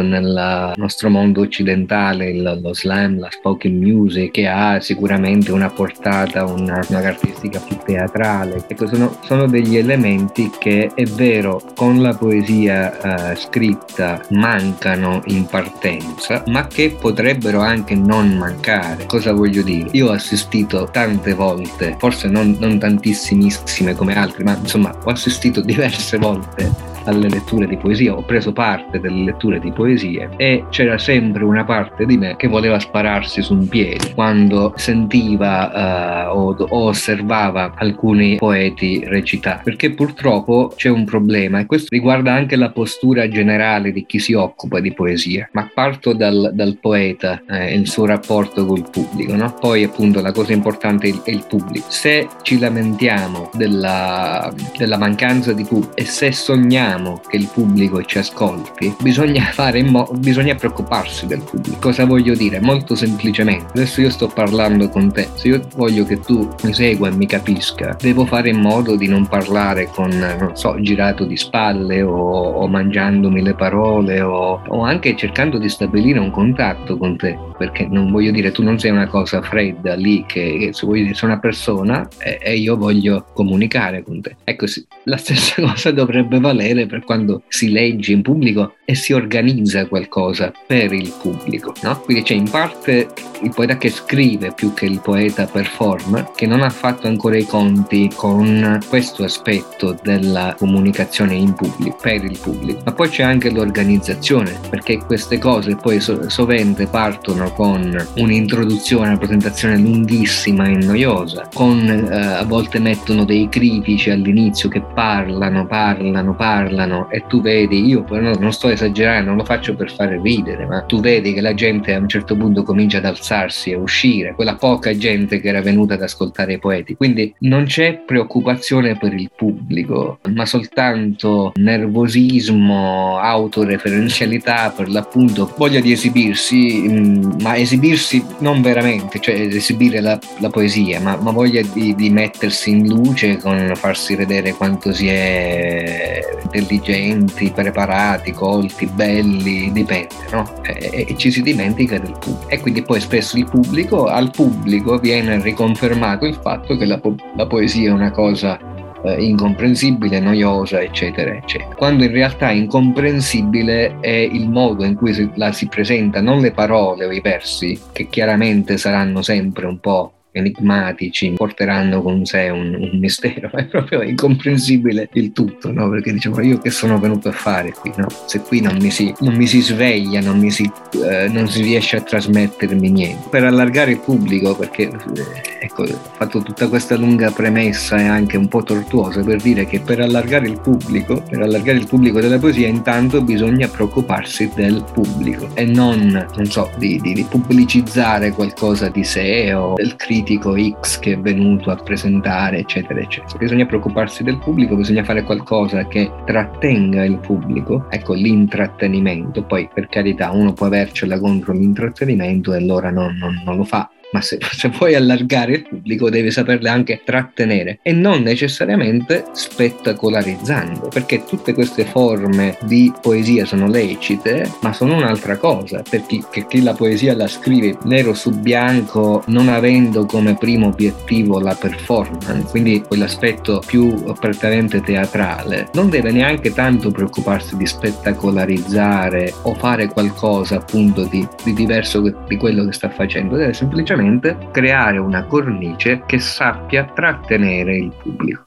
[0.00, 6.44] Appunto nel nostro mondo occidentale lo slam, la spoken music che ha sicuramente una portata,
[6.44, 8.64] una, una caratteristica più teatrale.
[8.66, 15.46] Ecco, sono, sono, degli elementi che è vero con la poesia eh, scritta mancano in
[15.46, 19.06] partenza, ma che potrebbero anche non mancare.
[19.06, 19.88] Cosa voglio dire?
[19.92, 25.60] Io ho assistito tante volte, forse non, non tantissimissime come altri, ma insomma ho assistito
[25.60, 30.96] diverse volte alle letture di poesia, ho preso parte delle letture di poesie e c'era
[30.98, 36.56] sempre una parte di me che voleva spararsi su un piede quando sentiva uh, o,
[36.56, 42.70] o, osservava alcuni poeti recitare, perché purtroppo c'è un problema e questo riguarda anche la
[42.70, 47.74] postura generale di chi si occupa di poesia, ma parto dal, dal poeta e eh,
[47.74, 49.54] il suo rapporto col pubblico, no?
[49.58, 51.86] poi appunto la cosa importante è il, è il pubblico.
[51.88, 58.02] Se ci lamentiamo della, della mancanza di pubblico e se sogniamo vogliamo che il pubblico
[58.04, 59.52] ci ascolti, bisogna,
[59.86, 61.78] mo- bisogna preoccuparsi del pubblico.
[61.80, 62.60] Cosa voglio dire?
[62.60, 67.08] Molto semplicemente, adesso io sto parlando con te, se io voglio che tu mi segua
[67.08, 71.36] e mi capisca, devo fare in modo di non parlare con, non so, girato di
[71.36, 77.16] spalle o, o mangiandomi le parole o, o anche cercando di stabilire un contatto con
[77.16, 80.86] te, perché non voglio dire tu non sei una cosa fredda lì che, che se
[80.86, 84.36] vuoi dire sei una persona e, e io voglio comunicare con te.
[84.44, 84.66] Ecco,
[85.04, 90.52] la stessa cosa dovrebbe valere per quando si legge in pubblico e si organizza qualcosa
[90.66, 91.72] per il pubblico.
[91.82, 92.00] No?
[92.00, 93.08] Quindi c'è in parte
[93.42, 97.46] il poeta che scrive più che il poeta performer che non ha fatto ancora i
[97.46, 102.80] conti con questo aspetto della comunicazione in pubblico, per il pubblico.
[102.84, 109.18] Ma poi c'è anche l'organizzazione, perché queste cose poi so- sovente partono con un'introduzione, una
[109.18, 116.34] presentazione lunghissima e noiosa, con eh, a volte mettono dei critici all'inizio che parlano, parlano,
[116.34, 120.20] parlano parlano e tu vedi, io no, non sto esagerando, non lo faccio per fare
[120.22, 123.76] ridere, ma tu vedi che la gente a un certo punto comincia ad alzarsi e
[123.76, 126.94] uscire, quella poca gente che era venuta ad ascoltare i poeti.
[126.94, 135.92] Quindi non c'è preoccupazione per il pubblico, ma soltanto nervosismo, autoreferenzialità per l'appunto, voglia di
[135.92, 141.94] esibirsi, mm, ma esibirsi non veramente, cioè esibire la, la poesia, ma, ma voglia di,
[141.94, 146.20] di mettersi in luce con farsi vedere quanto si è
[146.60, 150.48] intelligenti, preparati, colti, belli, dipende, no?
[150.62, 152.48] E, e, ci si dimentica del pubblico.
[152.48, 157.16] E quindi poi spesso il pubblico, al pubblico viene riconfermato il fatto che la, po-
[157.36, 158.58] la poesia è una cosa
[159.02, 161.74] eh, incomprensibile, noiosa, eccetera, eccetera.
[161.74, 166.52] Quando in realtà incomprensibile è il modo in cui si, la si presenta, non le
[166.52, 172.74] parole o i versi, che chiaramente saranno sempre un po' enigmatici, porteranno con sé un,
[172.74, 175.88] un, mistero, è proprio incomprensibile il tutto, no?
[175.88, 178.06] perché dicevo io che sono venuto a fare qui, no?
[178.26, 180.70] se qui non mi si, non mi si sveglia, non, mi si,
[181.04, 183.28] eh, non si riesce a trasmettermi niente.
[183.28, 188.36] Per allargare il pubblico, perché eh, ecco, ho fatto tutta questa lunga premessa e anche
[188.36, 192.38] un po' tortuosa per dire che per allargare il pubblico, per allargare il pubblico della
[192.38, 198.88] poesia intanto bisogna preoccuparsi del pubblico e non, non so, di, di, di pubblicizzare qualcosa
[198.88, 203.38] di sé o del critico politico X che è venuto a presentare, eccetera, eccetera.
[203.38, 209.42] Bisogna preoccuparsi del pubblico, bisogna fare qualcosa che trattenga il pubblico, ecco l'intrattenimento.
[209.44, 213.90] Poi per carità uno può avercela contro l'intrattenimento e allora non, non, non lo fa,
[214.12, 217.78] ma se, se, vuoi allargare il pubblico devi saperle anche trattenere.
[217.82, 225.36] E non necessariamente spettacolarizzando, perché tutte queste forme di poesia sono lecite, ma sono un'altra
[225.36, 230.66] cosa, per chi, chi la poesia la scrive nero su bianco non avendo come primo
[230.66, 239.32] obiettivo la performance, quindi quell'aspetto più prettamente teatrale, non deve neanche tanto preoccuparsi di spettacolarizzare
[239.42, 244.36] o fare qualcosa appunto di, di diverso di quello che sta facendo, deve semplicemente semplicemente
[244.50, 248.44] creare una cornice che sappia trattenere il pubblico.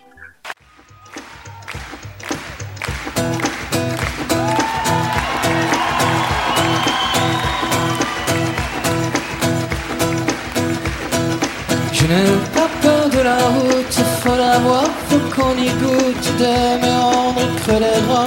[11.91, 16.81] Je n'ai pas peur de la route, faut la voir, faut qu'on y goûte de
[16.81, 18.25] méandres creux les bras,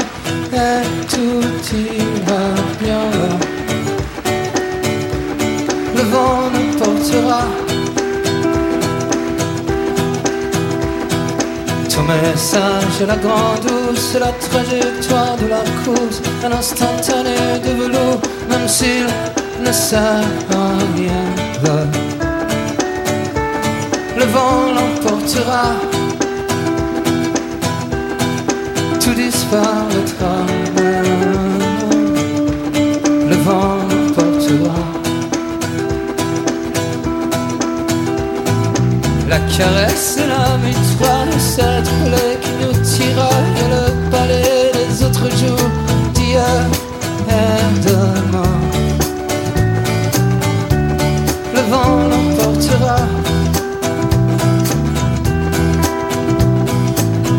[0.52, 3.55] et tout ira bien.
[11.94, 18.20] Ton message est la grande douce, la trajectoire de la course, un instantané de velours,
[18.48, 19.06] même s'il
[19.64, 21.24] ne sert à rien.
[24.16, 25.66] Le vent l'emportera,
[29.00, 30.46] tout disparaîtra.
[39.28, 41.90] La caresse et la victoire de cette
[42.40, 45.70] qui nous tiraille le palais des autres jours
[46.14, 46.64] d'hier
[47.28, 48.56] et demain.
[51.54, 52.98] Le vent l'emportera.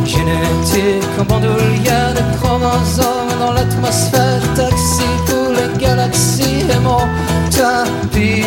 [0.05, 7.07] Génétique en bandoulière des chromosomes dans l'atmosphère, taxi pour les galaxies et mon
[7.49, 8.43] tapis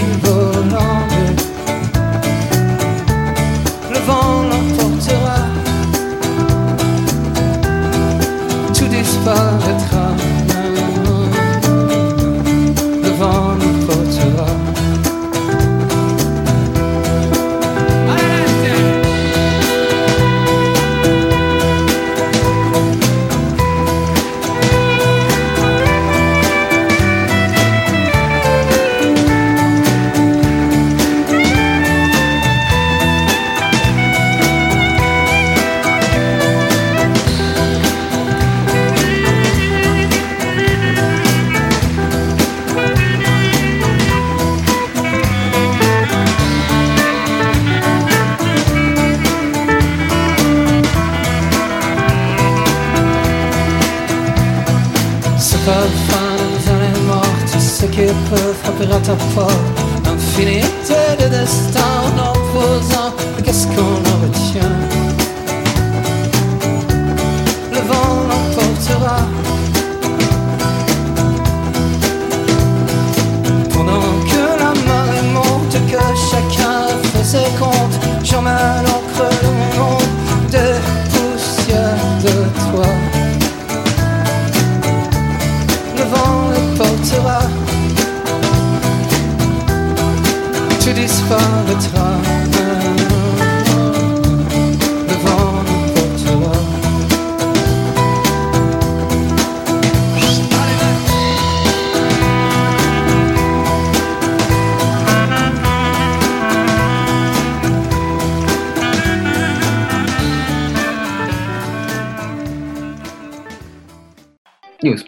[9.25, 10.10] tout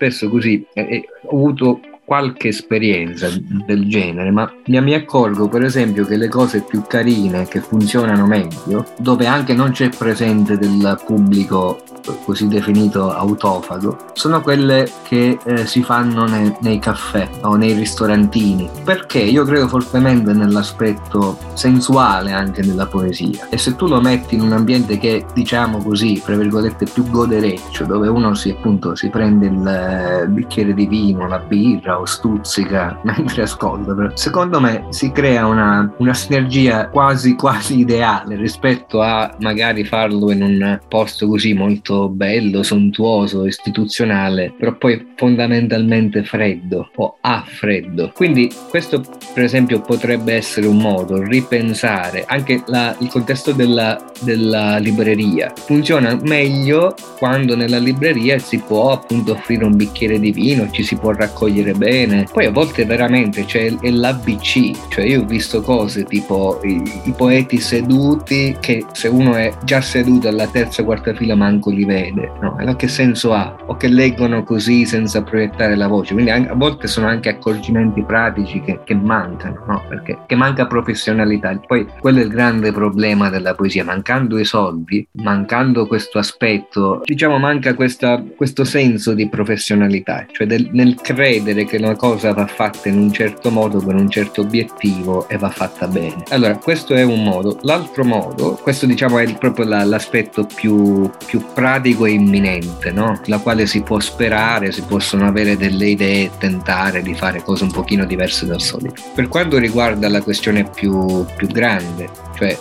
[0.02, 3.28] spesso così eh, ho avuto qualche esperienza
[3.66, 8.84] del genere, ma mi, accorgo per esempio che le cose più carine, che funzionano meglio,
[8.98, 11.82] dove anche non c'è presente del pubblico
[12.24, 18.68] così definito autofago, sono quelle che eh, si fanno nei, nei caffè o nei ristorantini,
[18.84, 19.20] perché?
[19.20, 23.48] Io credo fortemente nell'aspetto sensuale anche della poesia.
[23.48, 27.84] E se tu lo metti in un ambiente che diciamo così, tra virgolette più godereccio,
[27.84, 32.98] dove uno si appunto si prende il eh, bicchiere di vino, la birra o stuzzica
[33.04, 39.34] mentre ascolta, però, secondo me si crea una, una sinergia quasi quasi ideale rispetto a
[39.40, 47.16] magari farlo in un posto così molto bello, sontuoso, istituzionale, però poi fondamentalmente freddo o
[47.20, 48.12] a freddo.
[48.14, 49.02] Quindi questo
[49.34, 55.52] per esempio potrebbe essere un modo, ripensare anche la, il contesto della, della libreria.
[55.54, 60.96] Funziona meglio quando nella libreria si può appunto offrire un bicchiere di vino, ci si
[60.96, 62.26] può raccogliere bene.
[62.30, 67.12] Poi a volte veramente c'è è l'ABC, cioè io ho visto cose tipo i, i
[67.16, 72.32] poeti seduti che se uno è già seduto alla terza quarta fila manco li vede,
[72.40, 72.54] no?
[72.58, 73.56] Allora che senso ha?
[73.66, 78.60] O che leggono così senza proiettare la voce, quindi a volte sono anche accorgimenti pratici
[78.60, 79.82] che, che mancano, no?
[79.88, 81.58] Perché che manca professionalità.
[81.66, 87.38] Poi quello è il grande problema della poesia, mancando i soldi, mancando questo aspetto, diciamo
[87.38, 92.90] manca questa, questo senso di professionalità, cioè del, nel credere che una cosa va fatta
[92.90, 96.22] in un certo modo per un certo obiettivo e va fatta bene.
[96.28, 97.58] Allora, questo è un modo.
[97.62, 103.18] L'altro modo, questo diciamo è proprio la, l'aspetto più, più pratico e imminente, no?
[103.24, 107.72] La quale si può sperare, si possono avere delle idee, tentare di fare cose un
[107.72, 109.00] pochino diverse dal solito.
[109.14, 112.54] Per quanto riguarda la questione più, più grande, cioè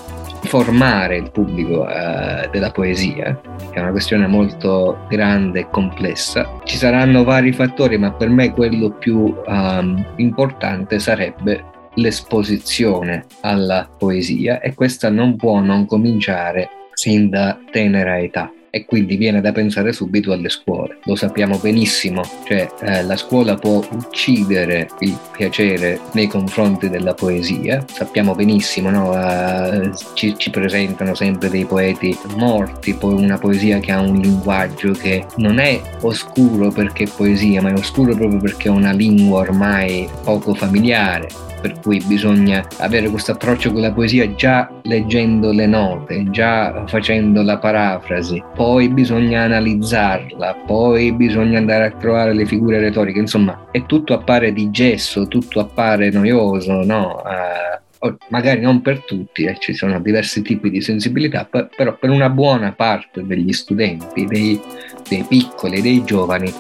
[0.44, 3.40] formare il pubblico eh, della poesia,
[3.72, 6.60] che è una questione molto grande e complessa.
[6.64, 11.64] Ci saranno vari fattori, ma per me quello più um, importante sarebbe
[11.96, 19.18] l'esposizione alla poesia e questa non può non cominciare sin da tenera età e quindi
[19.18, 20.98] viene da pensare subito alle scuole.
[21.04, 27.84] Lo sappiamo benissimo, cioè eh, la scuola può uccidere il piacere nei confronti della poesia.
[27.88, 29.14] Sappiamo benissimo, no?
[29.14, 34.94] eh, ci, ci, presentano sempre dei poeti morti, poi una poesia che ha un linguaggio
[34.94, 39.40] che non è oscuro perché è poesia, ma è oscuro proprio perché è una lingua
[39.42, 45.68] ormai poco familiare per cui bisogna avere questo approccio con la poesia già leggendo le
[45.68, 52.80] note, già facendo la parafrasi, poi bisogna analizzarla, poi bisogna andare a trovare le figure
[52.80, 57.22] retoriche, insomma, e tutto appare di gesso, tutto appare noioso, no?
[57.24, 62.30] Uh, magari non per tutti, eh, ci sono diversi tipi di sensibilità, però per una
[62.30, 64.60] buona parte degli studenti, dei,
[65.08, 66.52] dei piccoli, dei giovani,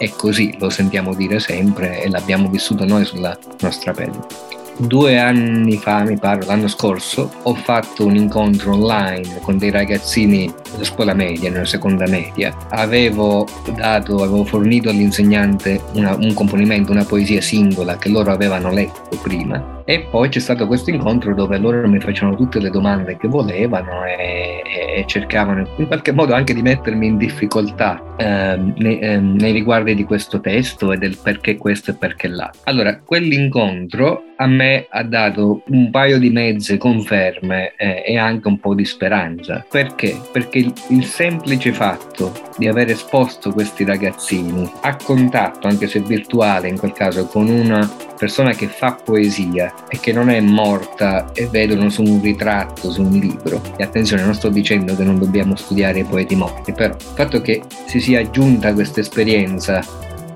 [0.00, 4.48] è così, lo sentiamo dire sempre e l'abbiamo vissuto noi sulla nostra pelle
[4.86, 10.50] due anni fa, mi pare, l'anno scorso, ho fatto un incontro online con dei ragazzini
[10.72, 12.56] della scuola media, nella seconda media.
[12.70, 19.18] Avevo dato, avevo fornito all'insegnante una, un componimento, una poesia singola che loro avevano letto
[19.20, 23.26] prima e poi c'è stato questo incontro dove loro mi facevano tutte le domande che
[23.26, 29.16] volevano e, e cercavano in qualche modo anche di mettermi in difficoltà eh, nei, eh,
[29.18, 32.52] nei, riguardi di questo testo e del perché questo e perché là.
[32.64, 38.58] Allora, quell'incontro a me ha dato un paio di mezze conferme eh, e anche un
[38.60, 39.64] po' di speranza.
[39.68, 40.16] Perché?
[40.30, 46.68] Perché il, il semplice fatto di aver esposto questi ragazzini a contatto, anche se virtuale
[46.68, 47.88] in quel caso, con una
[48.18, 53.02] persona che fa poesia e che non è morta e vedono su un ritratto, su
[53.02, 53.60] un libro.
[53.76, 57.40] E attenzione, non sto dicendo che non dobbiamo studiare i poeti morti, però il fatto
[57.40, 59.82] che si sia aggiunta questa esperienza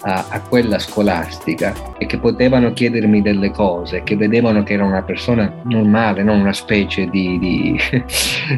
[0.04, 5.02] a, a, quella scolastica e che potevano chiedermi delle cose, che vedevano che era una
[5.02, 7.78] persona normale, non una specie di, di,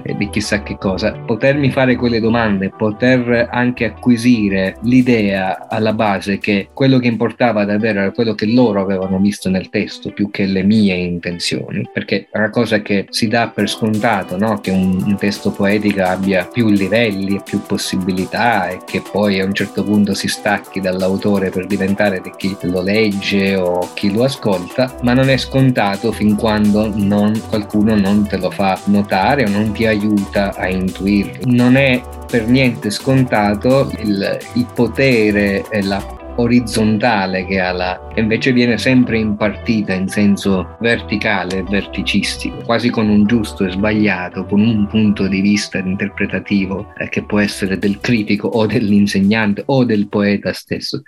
[0.16, 6.68] di chissà che cosa, potermi fare quelle domande, poter anche acquisire l'idea alla base che
[6.72, 10.62] quello che importava davvero era quello che loro avevano visto nel testo più che le
[10.62, 14.60] mie intenzioni, perché è una cosa che si dà per scontato, no?
[14.60, 19.44] che un, un testo poetico abbia più livelli e più possibilità e che poi a
[19.44, 24.12] un certo punto si stacchi dall'autore valore per diventare di chi lo legge o chi
[24.12, 29.44] lo ascolta, ma non è scontato fin quando non, qualcuno non te lo fa notare
[29.44, 31.42] o non ti aiuta a intuirlo.
[31.44, 38.20] Non è per niente scontato il, il potere e la orizzontale che ha la che
[38.20, 44.44] invece viene sempre impartita in senso verticale e verticistico, quasi con un giusto e sbagliato,
[44.46, 49.84] con un punto di vista interpretativo eh, che può essere del critico o dell'insegnante o
[49.84, 51.02] del poeta stesso.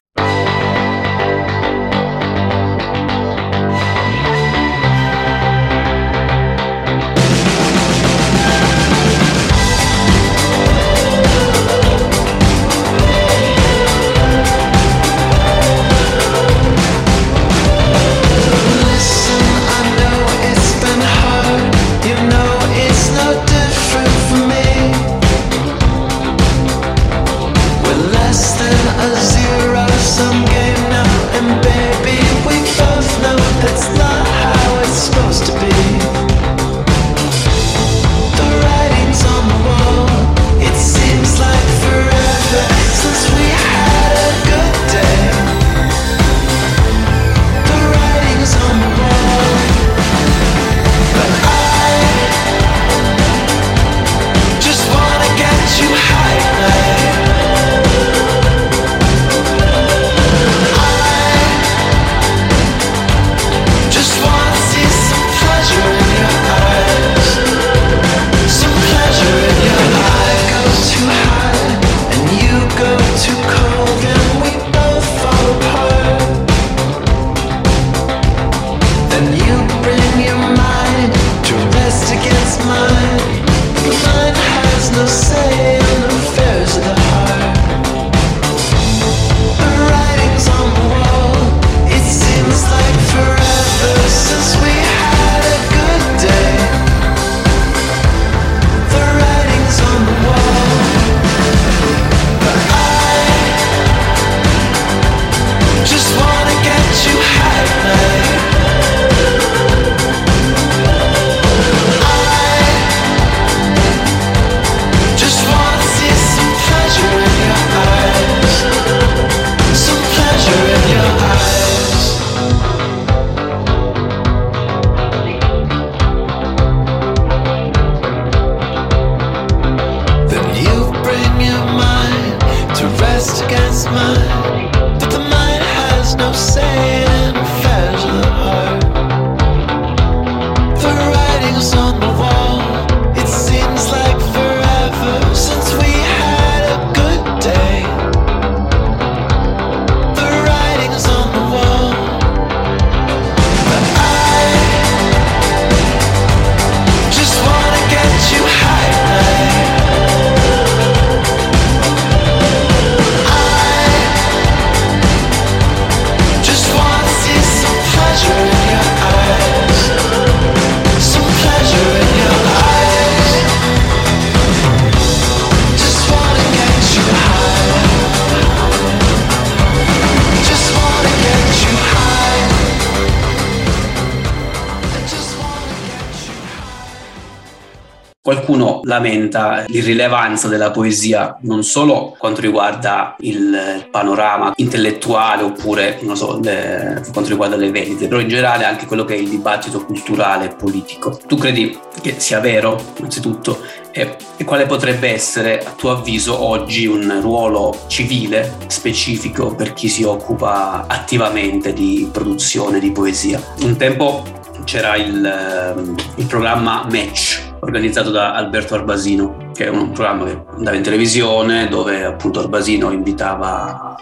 [188.99, 197.03] Lamenta l'irrilevanza della poesia non solo quanto riguarda il panorama intellettuale oppure non so, le,
[197.13, 200.55] quanto riguarda le vendite, però in generale anche quello che è il dibattito culturale e
[200.55, 201.19] politico.
[201.27, 203.61] Tu credi che sia vero, innanzitutto,
[203.93, 209.89] e, e quale potrebbe essere, a tuo avviso, oggi un ruolo civile specifico per chi
[209.89, 213.41] si occupa attivamente di produzione di poesia?
[213.63, 214.25] Un tempo
[214.65, 220.43] c'era il, ehm, il programma Match organizzato da Alberto Arbasino, che è un programma che
[220.57, 223.97] andava in televisione dove appunto Arbasino invitava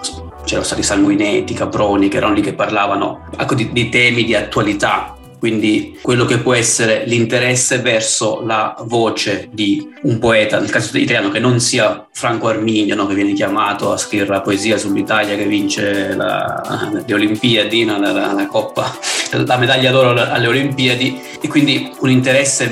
[0.45, 5.17] c'erano stati Sanguinetti, Caproni, che erano lì che parlavano ecco, di, di, temi di attualità.
[5.39, 11.31] Quindi quello che può essere l'interesse verso la voce di un poeta, nel caso italiano
[11.31, 15.47] che non sia Franco Arminio, no, che viene chiamato a scrivere la poesia sull'Italia che
[15.47, 18.97] vince la, le Olimpiadi, no, la, la, la, Coppa,
[19.33, 22.71] la medaglia d'oro alle Olimpiadi, e quindi un interesse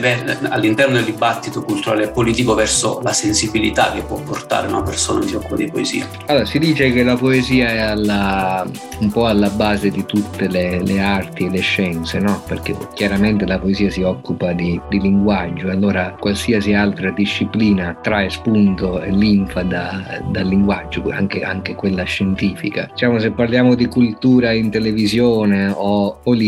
[0.48, 5.28] all'interno del dibattito culturale e politico verso la sensibilità che può portare una persona che
[5.28, 6.08] si occupa di poesia.
[6.26, 8.66] Allora, si dice che la poesia è alla,
[9.00, 12.42] un po' alla base di tutte le, le arti e le scienze, no?
[12.46, 19.00] perché chiaramente la poesia si occupa di, di linguaggio, allora qualsiasi altra disciplina trae spunto
[19.00, 22.88] e linfa da, dal linguaggio, anche, anche, quella scientifica.
[22.90, 26.43] Diciamo, se parliamo di cultura in televisione o politica,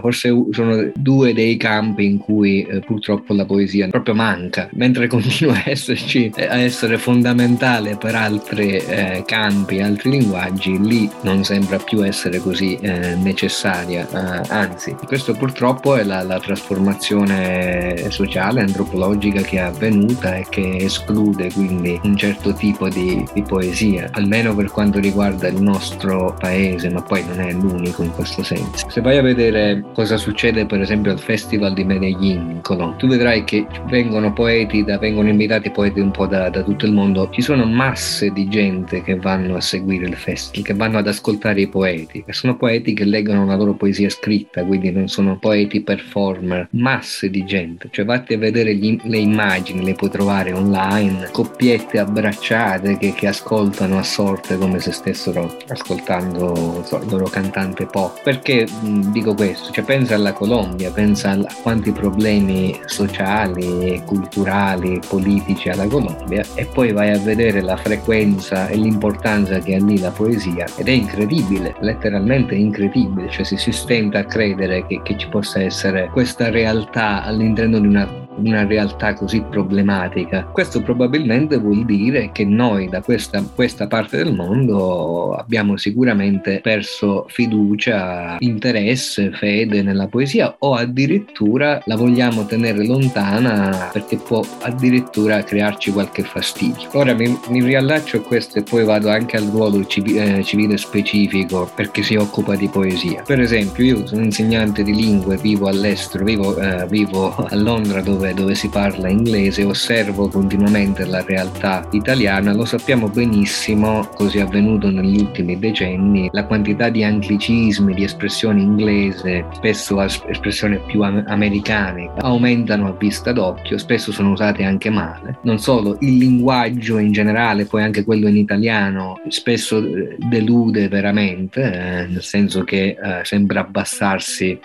[0.00, 5.54] forse sono due dei campi in cui eh, purtroppo la poesia proprio manca, mentre continua
[5.54, 12.04] a esserci, a essere fondamentale per altri eh, campi, altri linguaggi, lì non sembra più
[12.04, 19.56] essere così eh, necessaria, eh, anzi, questo purtroppo è la, la, trasformazione sociale, antropologica che
[19.56, 24.98] è avvenuta e che esclude quindi un certo tipo di, di, poesia, almeno per quanto
[24.98, 28.88] riguarda il nostro paese, ma poi non è l'unico in questo senso.
[28.88, 33.08] Se vai a vedere cosa succede per esempio al Festival di Medellin in Colombia, tu
[33.08, 37.28] vedrai che vengono poeti, da, vengono invitati poeti un po' da, da tutto il mondo,
[37.30, 41.62] ci sono masse di gente che vanno a seguire il festival, che vanno ad ascoltare
[41.62, 45.80] i poeti, che sono poeti che leggono la loro poesia scritta, quindi non sono poeti
[45.80, 51.30] performer, masse di gente, cioè vatti a vedere gli, le immagini, le puoi trovare online,
[51.32, 57.86] coppiette abbracciate che, che ascoltano a sorte come se stessero ascoltando so, il loro cantante
[57.86, 58.22] pop.
[58.22, 59.72] Perché mh, dico questo?
[59.72, 66.92] Cioè pensa alla Colombia, pensa a quanti problemi sociali, culturali, politici alla Colombia e poi
[66.92, 71.74] vai a vedere la frequenza e l'importanza che ha lì la poesia ed è incredibile,
[71.80, 77.80] letteralmente incredibile, cioè si stenta a credere che che ci possa essere questa realtà all'interno
[77.80, 80.44] di una una realtà così problematica.
[80.44, 87.26] Questo probabilmente vuol dire che noi da questa, questa parte del mondo abbiamo sicuramente perso
[87.28, 95.92] fiducia, interesse, fede nella poesia o addirittura la vogliamo tenere lontana perché può addirittura crearci
[95.92, 96.88] qualche fastidio.
[96.92, 100.76] Ora mi, mi riallaccio a questo e poi vado anche al ruolo civile, eh, civile
[100.76, 103.22] specifico perché si occupa di poesia.
[103.22, 108.29] Per esempio io sono insegnante di lingue, vivo all'estero, vivo, eh, vivo a Londra dove
[108.34, 114.90] dove, si parla inglese, osservo continuamente la realtà italiana, lo sappiamo benissimo, così è avvenuto
[114.90, 122.88] negli ultimi decenni, la quantità di anglicismi, di espressioni inglese, spesso espressioni più americane, aumentano
[122.88, 125.38] a vista d'occhio, spesso sono usate anche male.
[125.42, 131.62] Non solo, il linguaggio in generale, poi anche quello in italiano, spesso eh, delude veramente,
[131.62, 134.58] eh, nel senso che eh, sembra abbassarsi,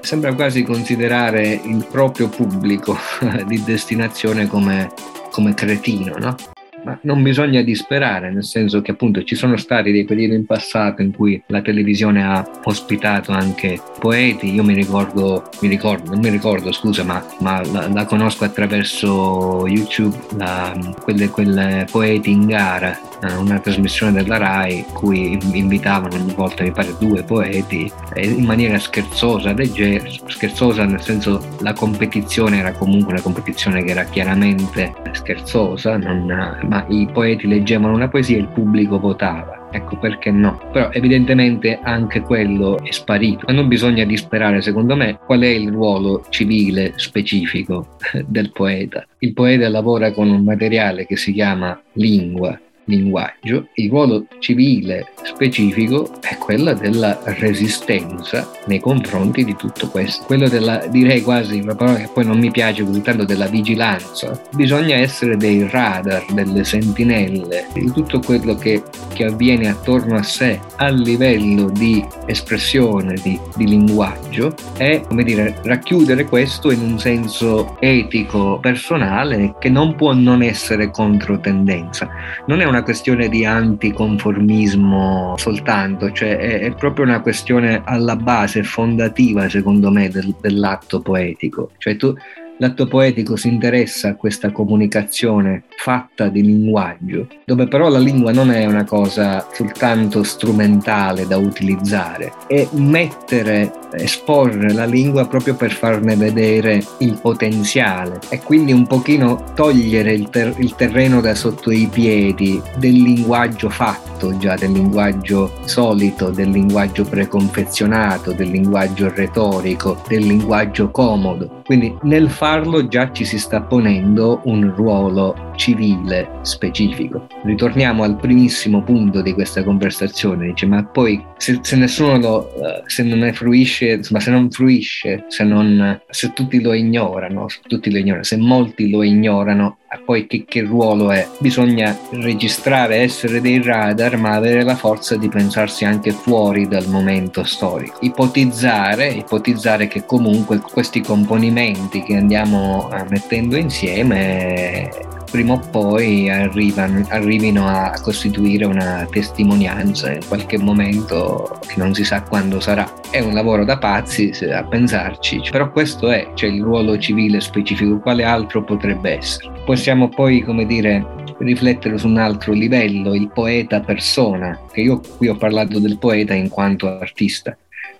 [0.00, 2.96] sembra quasi considerare il proprio pubblico
[3.46, 4.92] di destinazione come,
[5.30, 6.36] come cretino, no?
[6.84, 11.02] Ma non bisogna disperare, nel senso che appunto ci sono stati dei periodi in passato
[11.02, 14.52] in cui la televisione ha ospitato anche poeti.
[14.52, 19.66] Io mi ricordo, mi ricordo non mi ricordo, scusa, ma, ma la, la, conosco attraverso
[19.66, 20.72] YouTube, la,
[21.02, 26.72] quelle, quelle poeti in gara eh, una trasmissione della RAI cui invitavano ogni volta, mi
[26.72, 33.22] pare, due poeti in maniera scherzosa, leggera, scherzosa nel senso la competizione era comunque una
[33.22, 39.00] competizione che era chiaramente scherzosa, non, ma i poeti leggevano una poesia e il pubblico
[39.00, 39.68] votava.
[39.72, 40.60] Ecco perché no.
[40.72, 43.44] Però evidentemente anche quello è sparito.
[43.48, 49.04] Ma non bisogna disperare, secondo me, qual è il ruolo civile specifico del poeta.
[49.18, 52.58] Il poeta lavora con un materiale che si chiama lingua,
[52.90, 60.48] linguaggio, il ruolo civile specifico è quello della resistenza nei confronti di tutto questo, quello
[60.48, 64.40] della, direi quasi una parola che poi non mi piace così tanto, della vigilanza.
[64.54, 68.82] Bisogna essere dei radar, delle sentinelle, di tutto quello che,
[69.14, 75.56] che avviene attorno a sé a livello di espressione, di, di linguaggio e, come dire,
[75.62, 82.08] racchiudere questo in un senso etico, personale, che non può non essere controtendenza.
[82.46, 88.62] Non è una questione di anticonformismo soltanto, cioè è, è proprio una questione alla base
[88.62, 91.70] fondativa, secondo me, del, dell'atto poetico.
[91.78, 92.14] Cioè tu
[92.60, 98.50] L'atto poetico si interessa a questa comunicazione fatta di linguaggio, dove però la lingua non
[98.50, 106.16] è una cosa soltanto strumentale da utilizzare, è mettere, esporre la lingua proprio per farne
[106.16, 111.88] vedere il potenziale e quindi un pochino togliere il, ter- il terreno da sotto i
[111.90, 120.26] piedi del linguaggio fatto già, del linguaggio solito, del linguaggio preconfezionato, del linguaggio retorico, del
[120.26, 121.59] linguaggio comodo.
[121.70, 127.26] Quindi nel farlo già ci si sta ponendo un ruolo civile specifico.
[127.44, 132.82] Ritorniamo al primissimo punto di questa conversazione, dice ma poi se, se nessuno lo, uh,
[132.86, 137.58] se non ne fruisce, insomma se non fruisce, se, non, se tutti lo ignorano, se
[137.66, 141.28] tutti lo ignorano, se molti lo ignorano, poi che, che, ruolo è?
[141.38, 147.44] Bisogna registrare, essere dei radar, ma avere la forza di pensarsi anche fuori dal momento
[147.44, 147.98] storico.
[148.00, 157.06] Ipotizzare, ipotizzare che comunque questi componimenti che andiamo eh, mettendo insieme prima o poi arrivano,
[157.08, 162.90] arrivino a costituire una testimonianza in qualche momento che non si sa quando sarà.
[163.10, 168.00] È un lavoro da pazzi a pensarci, però questo è, cioè il ruolo civile specifico,
[168.00, 169.50] quale altro potrebbe essere?
[169.64, 171.06] Possiamo poi, come dire,
[171.38, 176.34] riflettere su un altro livello, il poeta persona, che io qui ho parlato del poeta
[176.34, 177.56] in quanto artista.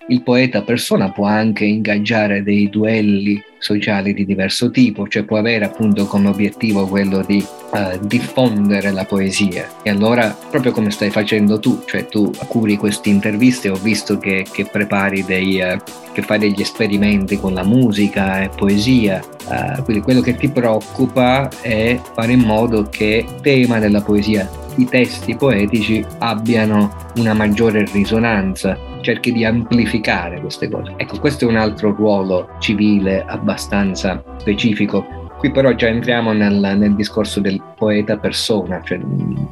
[0.07, 5.63] Il poeta persona può anche ingaggiare dei duelli sociali di diverso tipo, cioè può avere
[5.65, 9.69] appunto come obiettivo quello di uh, diffondere la poesia.
[9.83, 14.45] E allora, proprio come stai facendo tu, cioè tu curi queste interviste, ho visto che,
[14.51, 15.77] che prepari dei, uh,
[16.11, 21.47] che fai degli esperimenti con la musica e poesia, uh, quindi quello che ti preoccupa
[21.61, 24.49] è fare in modo che il tema della poesia
[24.81, 30.93] i testi poetici abbiano una maggiore risonanza cerchi di amplificare queste cose.
[30.97, 35.19] Ecco, questo è un altro ruolo civile abbastanza specifico.
[35.37, 38.99] Qui però già entriamo nel, nel discorso del poeta persona, cioè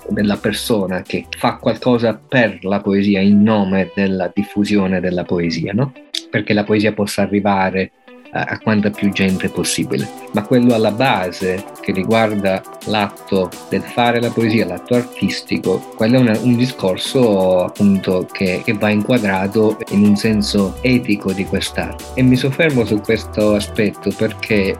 [0.09, 5.93] della persona che fa qualcosa per la poesia in nome della diffusione della poesia, no?
[6.29, 7.91] Perché la poesia possa arrivare
[8.31, 10.07] a quanta più gente possibile.
[10.33, 16.19] Ma quello alla base che riguarda l'atto del fare la poesia, l'atto artistico, quello è
[16.19, 22.03] una, un discorso appunto che, che, va inquadrato in un senso etico di quest'arte.
[22.15, 24.77] E mi soffermo su questo aspetto perché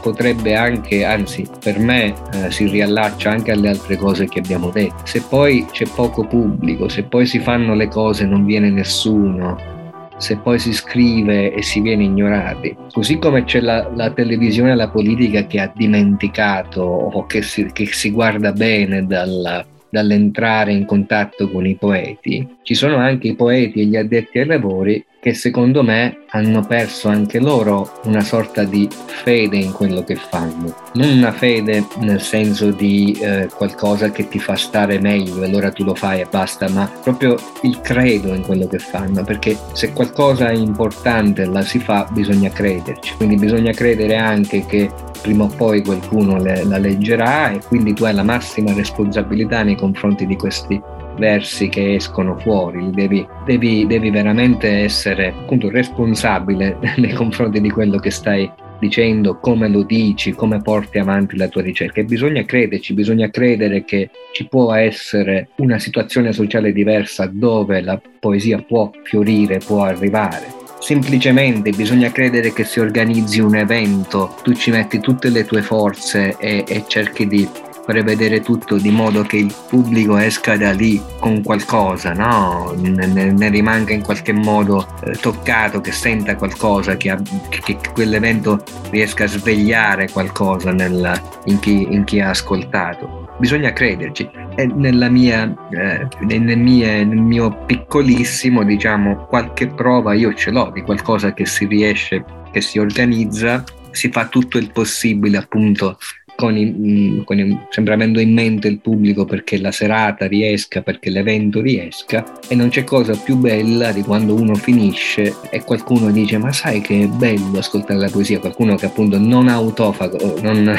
[0.00, 4.96] potrebbe anche, anzi per me eh, si riallaccia anche alle altre cose che abbiamo detto.
[5.04, 9.76] Se poi c'è poco pubblico, se poi si fanno le cose non viene nessuno,
[10.18, 12.76] se poi si scrive e si viene ignorati.
[12.92, 17.70] Così come c'è la, la televisione e la politica che ha dimenticato o che si,
[17.72, 23.34] che si guarda bene dalla, dall'entrare in contatto con i poeti, ci sono anche i
[23.34, 28.62] poeti e gli addetti ai lavori che secondo me hanno perso anche loro una sorta
[28.64, 30.74] di fede in quello che fanno.
[30.94, 35.82] Non una fede nel senso di eh, qualcosa che ti fa stare meglio allora tu
[35.82, 40.48] lo fai e basta, ma proprio il credo in quello che fanno, perché se qualcosa
[40.48, 44.90] è importante la si fa bisogna crederci, quindi bisogna credere anche che
[45.20, 49.76] prima o poi qualcuno le, la leggerà e quindi tu hai la massima responsabilità nei
[49.76, 50.80] confronti di questi
[51.18, 57.98] versi che escono fuori, devi, devi, devi veramente essere appunto responsabile nei confronti di quello
[57.98, 62.00] che stai dicendo, come lo dici, come porti avanti la tua ricerca.
[62.00, 68.00] E bisogna crederci, bisogna credere che ci può essere una situazione sociale diversa dove la
[68.20, 70.57] poesia può fiorire, può arrivare.
[70.80, 76.36] Semplicemente bisogna credere che si organizzi un evento, tu ci metti tutte le tue forze
[76.38, 77.48] e, e cerchi di
[77.88, 82.74] prevedere tutto di modo che il pubblico esca da lì con qualcosa, no?
[82.76, 87.16] ne, ne rimanga in qualche modo eh, toccato, che senta qualcosa, che,
[87.48, 93.26] che, che, quell'evento riesca a svegliare qualcosa nel, in, chi, in, chi, ha ascoltato.
[93.38, 94.28] Bisogna crederci.
[94.66, 100.82] Nella mia, eh, nel, mie, nel mio piccolissimo, diciamo, qualche prova io ce l'ho di
[100.82, 105.98] qualcosa che si riesce, che si organizza, si fa tutto il possibile appunto
[106.38, 111.10] con, i, con i, sempre avendo in mente il pubblico perché la serata riesca, perché
[111.10, 116.38] l'evento riesca e non c'è cosa più bella di quando uno finisce e qualcuno dice
[116.38, 120.62] ma sai che è bello ascoltare la poesia, qualcuno che appunto non ha autofago, non,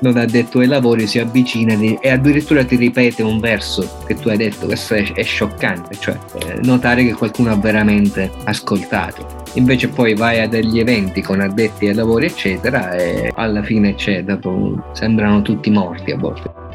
[0.00, 4.28] non ha detto ai lavori, si avvicina e addirittura ti ripete un verso che tu
[4.28, 9.45] hai detto, questo è, è scioccante, cioè eh, notare che qualcuno ha veramente ascoltato.
[9.56, 14.22] Invece poi vai a degli eventi con addetti ai lavori eccetera e alla fine c'è,
[14.22, 16.65] dopo, sembrano tutti morti a volte.